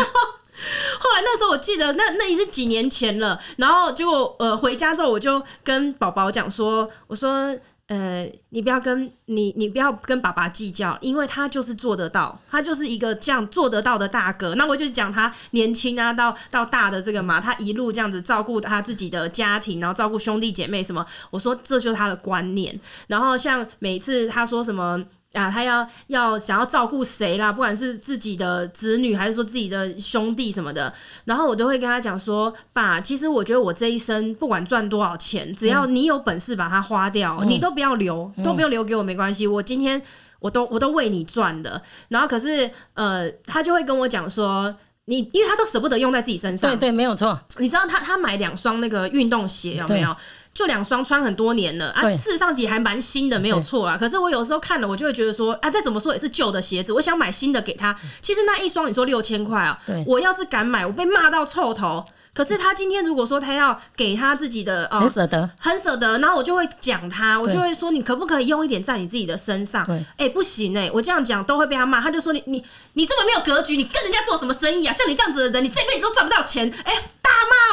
[1.13, 7.53] 来那时候我记得那那也是几年前了，然后结果呃回家之后我就跟宝宝讲说，我说。
[7.88, 14.55] 呃，你不要跟你，你不要跟爸爸计较，因为他就是做得到，他就是一个这样做得到的大哥。
[14.55, 21.05] 那我就讲他年轻啊，到到大的这个嘛，他一路这样子照顾他自己的家庭，然后照顾兄弟姐妹什么。
[21.29, 22.73] 我说这就是他的观念。
[23.07, 25.03] 然后像每次他说什么。
[25.34, 27.51] 啊，他要要想要照顾谁啦？
[27.51, 30.93] 不管是自己的子女，还是说自己的兄弟什么的，
[31.25, 39.47] 然后我都会跟他讲说：“爸，其实我觉得我这一生不管赚多少钱，只要你有本事把它花掉，嗯、你都不要留，都不用留给我，没关系。
[39.47, 40.01] 我今天
[40.39, 41.81] 我都我都为你赚的。
[42.09, 44.75] 然后可是呃，他就会跟我讲说。”
[45.05, 47.38] 你因为他都舍不得用在自己身上，对对，没有错。
[47.57, 50.15] 你知道他他买两双那个运动鞋有没有？
[50.54, 53.97] 就两双穿很多年了啊，事实上也还蛮新的，没有错啊。
[53.97, 57.95] 可是我有时候看了，我就会觉得说啊，再怎么说也是旧的鞋子，我想买新的给他。
[58.22, 62.06] 其实那一双你说六千块啊，我要是敢买，我被骂到臭头。
[62.34, 69.86] 可是他今天如果说他要给他自己的，哦，很舍得，很舍得，然后我就会讲他，我就会说，你可不可以用一点在你自己的身上？
[69.89, 72.01] 哎、欸，不行哎、欸，我这样讲都会被他骂。
[72.01, 72.63] 他就说你你
[72.93, 74.91] 你这么没有格局，你跟人家做什么生意啊？
[74.91, 76.67] 像你这样子的人，你这辈子都赚不到钱。
[76.84, 77.29] 哎、欸，大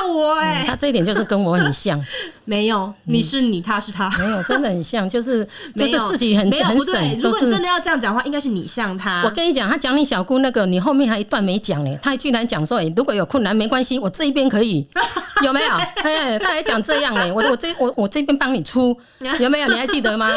[0.07, 1.99] 骂我哎、他这一点就是跟我很像。
[2.45, 5.47] 没有，你是你，他是他，嗯、没有，真的很像，就是
[5.77, 7.19] 就是自己很很省。
[7.21, 9.23] 如果你真的要这样讲的话，应该是你像他。
[9.25, 11.97] 我跟你讲，他讲你小姑那个，你后面还一段没讲呢。
[12.03, 14.87] 他居然讲说，哎、欸，如果有困难没关系，我这一边可以。
[15.43, 15.71] 有没有？
[16.03, 17.33] 哎，他还讲这样呢。
[17.33, 18.95] 我我这我我这边帮你出，
[19.41, 19.69] 有没有？
[19.69, 20.29] 你还记得吗？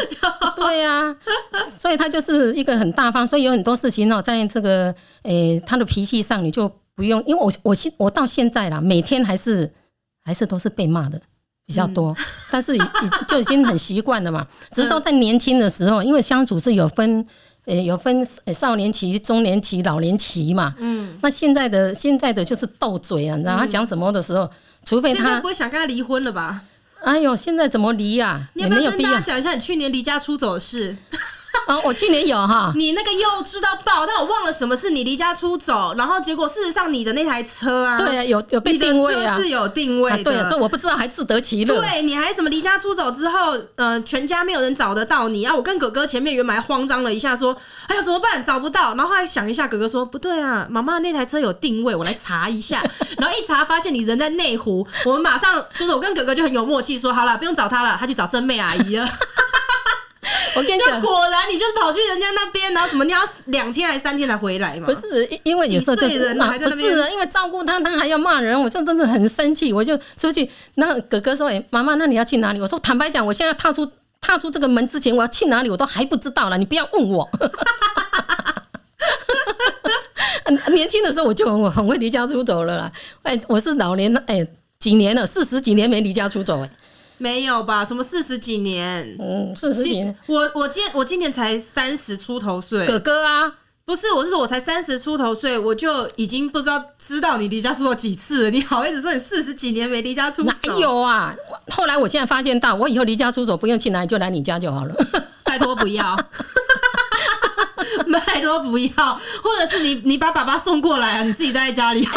[0.56, 1.16] 对呀、啊，
[1.76, 9.70] 所以他就是一个很大方，所以有很多事情哦，在这个诶、欸、他的脾气上，你就不用，因为我我现我到现在啦，每天还是
[10.24, 11.20] 还是都是被骂的
[11.66, 12.82] 比较多，嗯、但是已
[13.28, 14.48] 就已经很习惯了嘛。
[14.72, 17.28] 只是说在年轻的时候，因为相处是有分。
[17.66, 20.76] 诶，有分少年期、中年期、老年期嘛？
[20.80, 24.50] 嗯，那现在的现在的就是斗嘴啊，你知道他讲什么的时候，
[24.84, 26.62] 除非他不会想跟他离婚了吧？
[27.04, 28.50] 哎呦，现在怎么离呀？
[28.54, 30.96] 你有没有跟大家讲一下你去年离家出走的事？
[31.68, 41.80] 啊，我去年有哈，你那个幼稚到爆，但我忘了什么是你离家出走，然后结果事实上你的那台车啊，对啊，有有被定位啊，是有定位的，啊对啊，所以我不知道还自得其乐。
[41.80, 45.56] 对，你还什么离家出走之后，呃，全家没有人找得到你啊？
[45.56, 47.56] 我跟哥哥前面原本还慌张了一下，说，
[47.88, 48.44] 哎呀怎么办？
[48.44, 52.84] 找不到，然后后来想一下，哥哥说不对啊，妈妈那台车有定位，我来查一下，
[53.18, 59.08] 然后一查发现你人在内湖，我们马上就是我跟哥哥就很有默契说，好了，不用找他了，他去找真妹阿姨了。
[60.56, 64.86] 我跟你讲，果然你就是跑去人家那边，然后什么你要两天还是三天才回来嘛？
[64.86, 70.50] 不是，因为有时候就是人不是啊，因为照顾他，他还要骂人，我就真的很生气，我就出去。
[70.76, 73.90] 那哥哥说：“哎、欸，妈妈，那你要去哪里？”我说：“坦白讲，我现在踏出
[74.22, 76.58] 踏出这个门之前，我要去哪里，我都还不知道了。
[76.58, 77.28] 你不要问我。
[80.72, 82.92] ”年轻的时候我就很很会离家出走了啦。
[83.24, 84.48] 哎，我是老年哎、欸，
[84.80, 86.70] 几年了，四十几年没离家出走哎。
[87.18, 87.86] 没有吧？
[87.86, 89.16] 什么四十几年？
[89.20, 90.18] 嗯，四十几年。
[90.28, 92.86] 我我今我今年才三十出头岁。
[92.86, 93.54] 哥哥啊，
[93.86, 98.50] 不是，我是说我才三十出头岁，我就已经不知道知道你离家出走几次了。
[98.50, 100.52] 你好意思说你四十几年没离家出走？
[100.52, 101.36] 哪有啊？
[101.72, 104.96] 后来我现在发现到，我以后离家出走不用去哪里，就来你家就好了。
[105.44, 106.18] 拜托不要，
[108.26, 112.08] 拜托不要，或者是你你把爸爸送过来啊，你自己待在家里。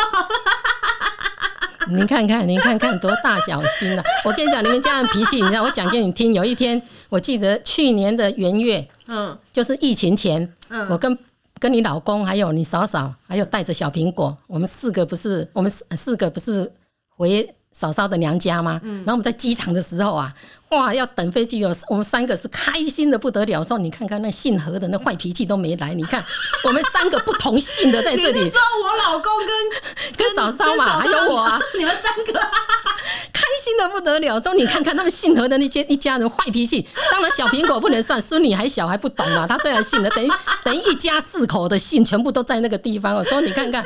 [1.89, 4.05] 您看看，您看看多大小心啊！
[4.25, 6.35] 我跟你讲，你们家的脾气，你让我讲给你听。
[6.35, 11.17] 有一天，我记得去年的元月，嗯，就是疫情前，嗯，我跟
[11.59, 16.71] 跟你老公还有你嫂嫂，还有带着小苹果，我们四个不是，我们四四个不是
[17.17, 17.49] 回。
[17.77, 18.81] 嫂嫂的娘家吗？
[18.83, 20.33] 然后我们在机场的时候啊，
[20.71, 23.63] 哇，要等飞机，有我们三个是开心的不得了。
[23.63, 26.25] 说你看看那姓何的那坏脾气都没来，你看
[26.65, 28.45] 我们三个不同姓的在这里。
[28.45, 32.41] 你说我老公跟跟嫂嫂嘛，还有我啊， 你们三个
[33.31, 34.41] 开心的不得了。
[34.41, 36.89] 说你看看他们姓何的那些一家人坏脾气。
[37.11, 39.47] 当然小苹果不能算，孙女还小还不懂嘛。
[39.47, 40.31] 他虽然姓的，等于
[40.65, 43.15] 等于一家四口的姓全部都在那个地方。
[43.15, 43.85] 我说你看看，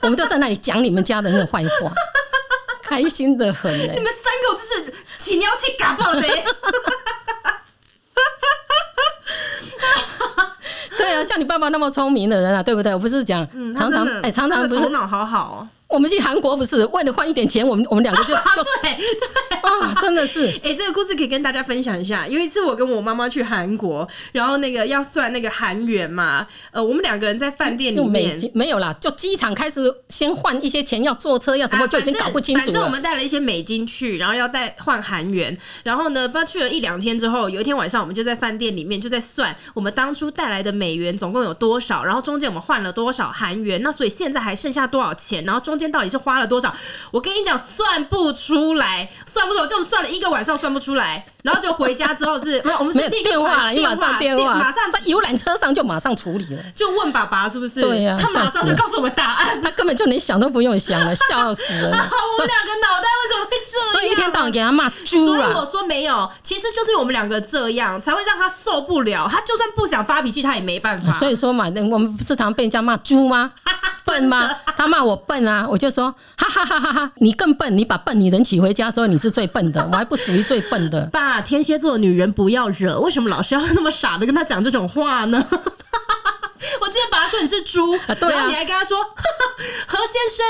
[0.00, 1.92] 我们都在那里讲你们家人的那个坏话。
[2.90, 3.94] 开心的很嘞！
[3.94, 6.22] 你们三个就是起尿气嘎爆的。
[10.98, 12.92] 对啊，像你爸爸那么聪明的人啊，对不对？
[12.92, 15.68] 我不是讲、嗯、常常哎、欸，常常不是头脑好好哦。
[15.90, 22.26] 我们去韩国不是为了换一点钱，我们我们两个就 就对对啊，真的是哎、欸，这个故事可以跟大家分享一下。
[22.28, 32.66] 有一次我跟我妈妈去韩国，然后那个要算那个韩元嘛，呃，我们两个人在饭店里面没有啦，就机场开始先换一些钱，要坐车要什么，就已经搞不清楚了。
[32.66, 46.72] 反正我们带了一些美金去，然后要带换韩元，然后呢，不知道去了一两天之后，有一天晚上我们就在饭店里面就在算我们当初带来的美元总共有多少，然后中间我们换了多少韩元，那所以现在还剩下多少钱，然后中间到底是花了多少。
[47.10, 57.80] 我跟你讲，算不出来，算不出来，就算了一个晚上算不出来，然后就回家之后是，我们是电话了，马上电话，马上在游览车上就马上处理了，就问爸爸是不是？
[57.80, 61.88] 对呀、啊，他马上就告诉我们答案，他根本就连想都不用想了，笑死了。
[61.90, 63.92] 我们两个脑袋为什么会这样？
[63.92, 65.44] 所以一天到晚给他骂猪了。
[65.44, 69.28] 所以我说没有，其实就是我们两个这样才会让他受不了。
[69.30, 71.10] 他就算不想发脾气，他也没办法。
[71.12, 73.52] 所以说嘛，我们不是常被人家骂猪吗？
[74.10, 74.50] 笨吗？
[74.76, 81.06] 他骂我笨啊，我就说哈哈哈哈哈，你更笨，你把笨女人娶回家，所以你是最笨的，我还不属于最笨的。
[81.12, 85.46] 爸，天蝎座的女人不要惹，为什么老是要那么傻的跟他讲这种话呢？
[86.80, 88.98] 我之前把他说你是猪，啊对啊，然后你还跟他说
[89.86, 90.46] 何先生。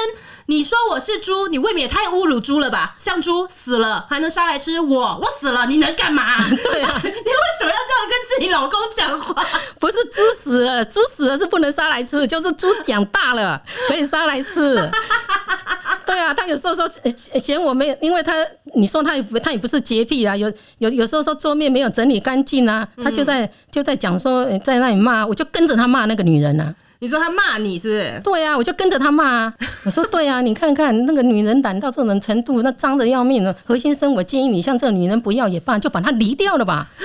[0.47, 2.93] 你说我是猪，你未免也太侮辱猪了吧？
[2.99, 6.39] 像猪死了还能杀来吃，我我死了你能干嘛？
[6.43, 7.15] 对啊，你为
[7.61, 9.47] 什么要这样跟自己老公讲话？
[9.79, 14.75] 不是猪死了，猪死了是不能杀来吃，就是猪养大了可以杀来吃。
[16.11, 16.89] 对啊，他有时候说
[17.39, 18.35] 嫌我没有，因为他
[18.75, 26.75] 你说他也不他也不是洁癖啊，有有有时候说桌面没有整理干净啊，他就在就在讲说在那里骂，我就跟着他骂那个女人啊。
[27.01, 28.21] 你说他骂你是不是？
[28.23, 29.55] 对啊，我就跟着他骂啊。
[29.85, 33.55] 我说对啊，你看看那个女人胆到这种程度，那脏的要命了。
[33.65, 36.87] 何先生，我建议你像这个女人不要也罢，就把她离掉了吧。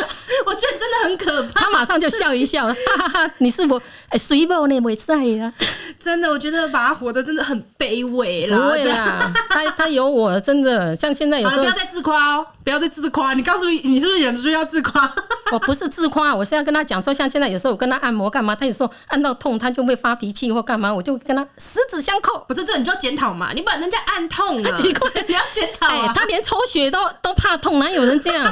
[0.45, 1.61] 我觉得真的很可怕。
[1.65, 3.33] 他马上就笑一笑，哈哈哈，哈！
[3.37, 4.79] 你是我哎，水某呢？
[4.81, 5.51] 没赛呀。
[5.97, 8.57] 真的，我觉得把他活得真的很卑微了。
[8.57, 11.61] 不会啦， 他他有我，真的像现在有时候。
[11.63, 13.33] 不要再自夸哦，不要再自夸。
[13.33, 15.11] 你告诉你，你是不是忍不住要自夸？
[15.51, 22.43] 我不是自夸，我是要跟他讲说，像现在有时候我跟他按摩干嘛，他有时候按到痛，他就会发脾气或干嘛，我就跟他十指相扣。
[22.47, 26.07] 不是这，你就要检讨嘛，你把人家按痛了，奇怪， 你要检讨、啊。
[26.07, 28.51] 哎，他连抽血都都怕痛，哪有人这样？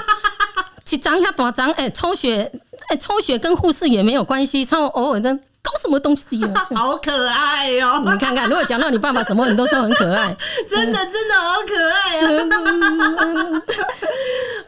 [0.86, 2.52] 去 长一下短长，哎，抽血，
[2.90, 5.40] 哎，抽血跟护士也没有关系，抽偶尔的。
[5.64, 6.54] 搞什么东西啊？
[6.76, 8.00] 好可爱哟！
[8.04, 10.36] 你看看，如果讲到你爸爸什么，你都说很可爱。
[10.70, 12.28] 真的，真的好可爱啊！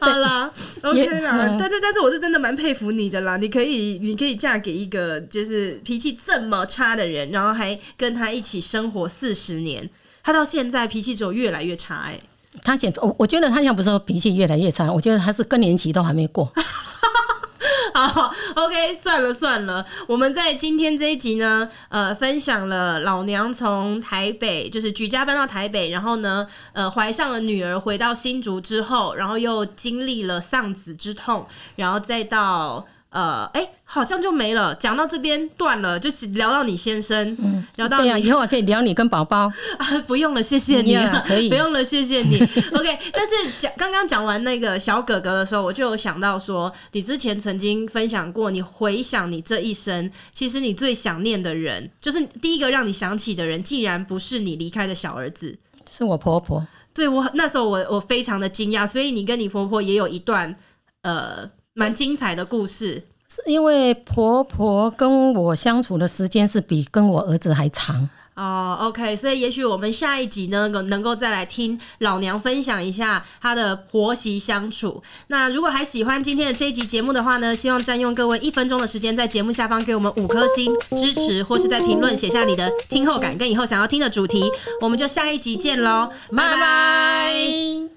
[0.00, 0.50] 好啦
[0.82, 9.88] ，OK 啦，但是但是我是真的蛮佩服你的啦，你可以你可以嫁给一个就是脾气这么差的人，然后还跟他一起生活四十年，
[10.24, 12.22] 他到现在脾气只有越来越差哎、欸。
[12.64, 16.50] 他现我我觉得他现在不是说脾气越来越差，我觉得他是更年期都还没过。
[17.96, 32.86] 好，OK， 算了算了，我们在今天这一集呢，呃，分享了老娘从台北就是举家搬到台北，然后呢，呃，怀上了女儿，回到新竹之后，然后又经历了丧子之痛，然后再到。
[33.16, 34.74] 呃，哎、欸，好像就没了。
[34.74, 42.36] 讲到这边断了，就是聊到你先生，嗯、聊到你对呀、啊，以后我可以聊你跟宝宝啊， 不用了，谢谢你了，可以，不用了，谢谢你。
[42.76, 55.56] OK，但是讲刚刚讲完那个小哥哥的时候，我就有想到说，你之前曾经分享过，你回想你这一生，其实你最想念的人，就是第一个让你想起的人，竟然不是你离开的小儿子，
[55.90, 56.66] 是我婆婆。
[56.92, 60.54] 对，我那时候我我非常的惊讶，所以你跟你婆婆也有一段
[61.00, 61.50] 呃。
[61.78, 68.78] 蛮精彩的故事，是因为婆婆跟我相处的时间是比跟我儿子还长哦。
[68.80, 75.02] OK，所以也许我们下一集呢，能够再来听老娘分享一下她的婆媳相处。
[75.26, 84.50] 那如果还喜欢今天的这一集节目的话呢，希望占用各位一分钟的时间，在节目下方给我们五颗星支持，或是在评论写下你的听后感跟以后想要听的主题。
[84.80, 87.95] 我们就下一集见喽，拜拜。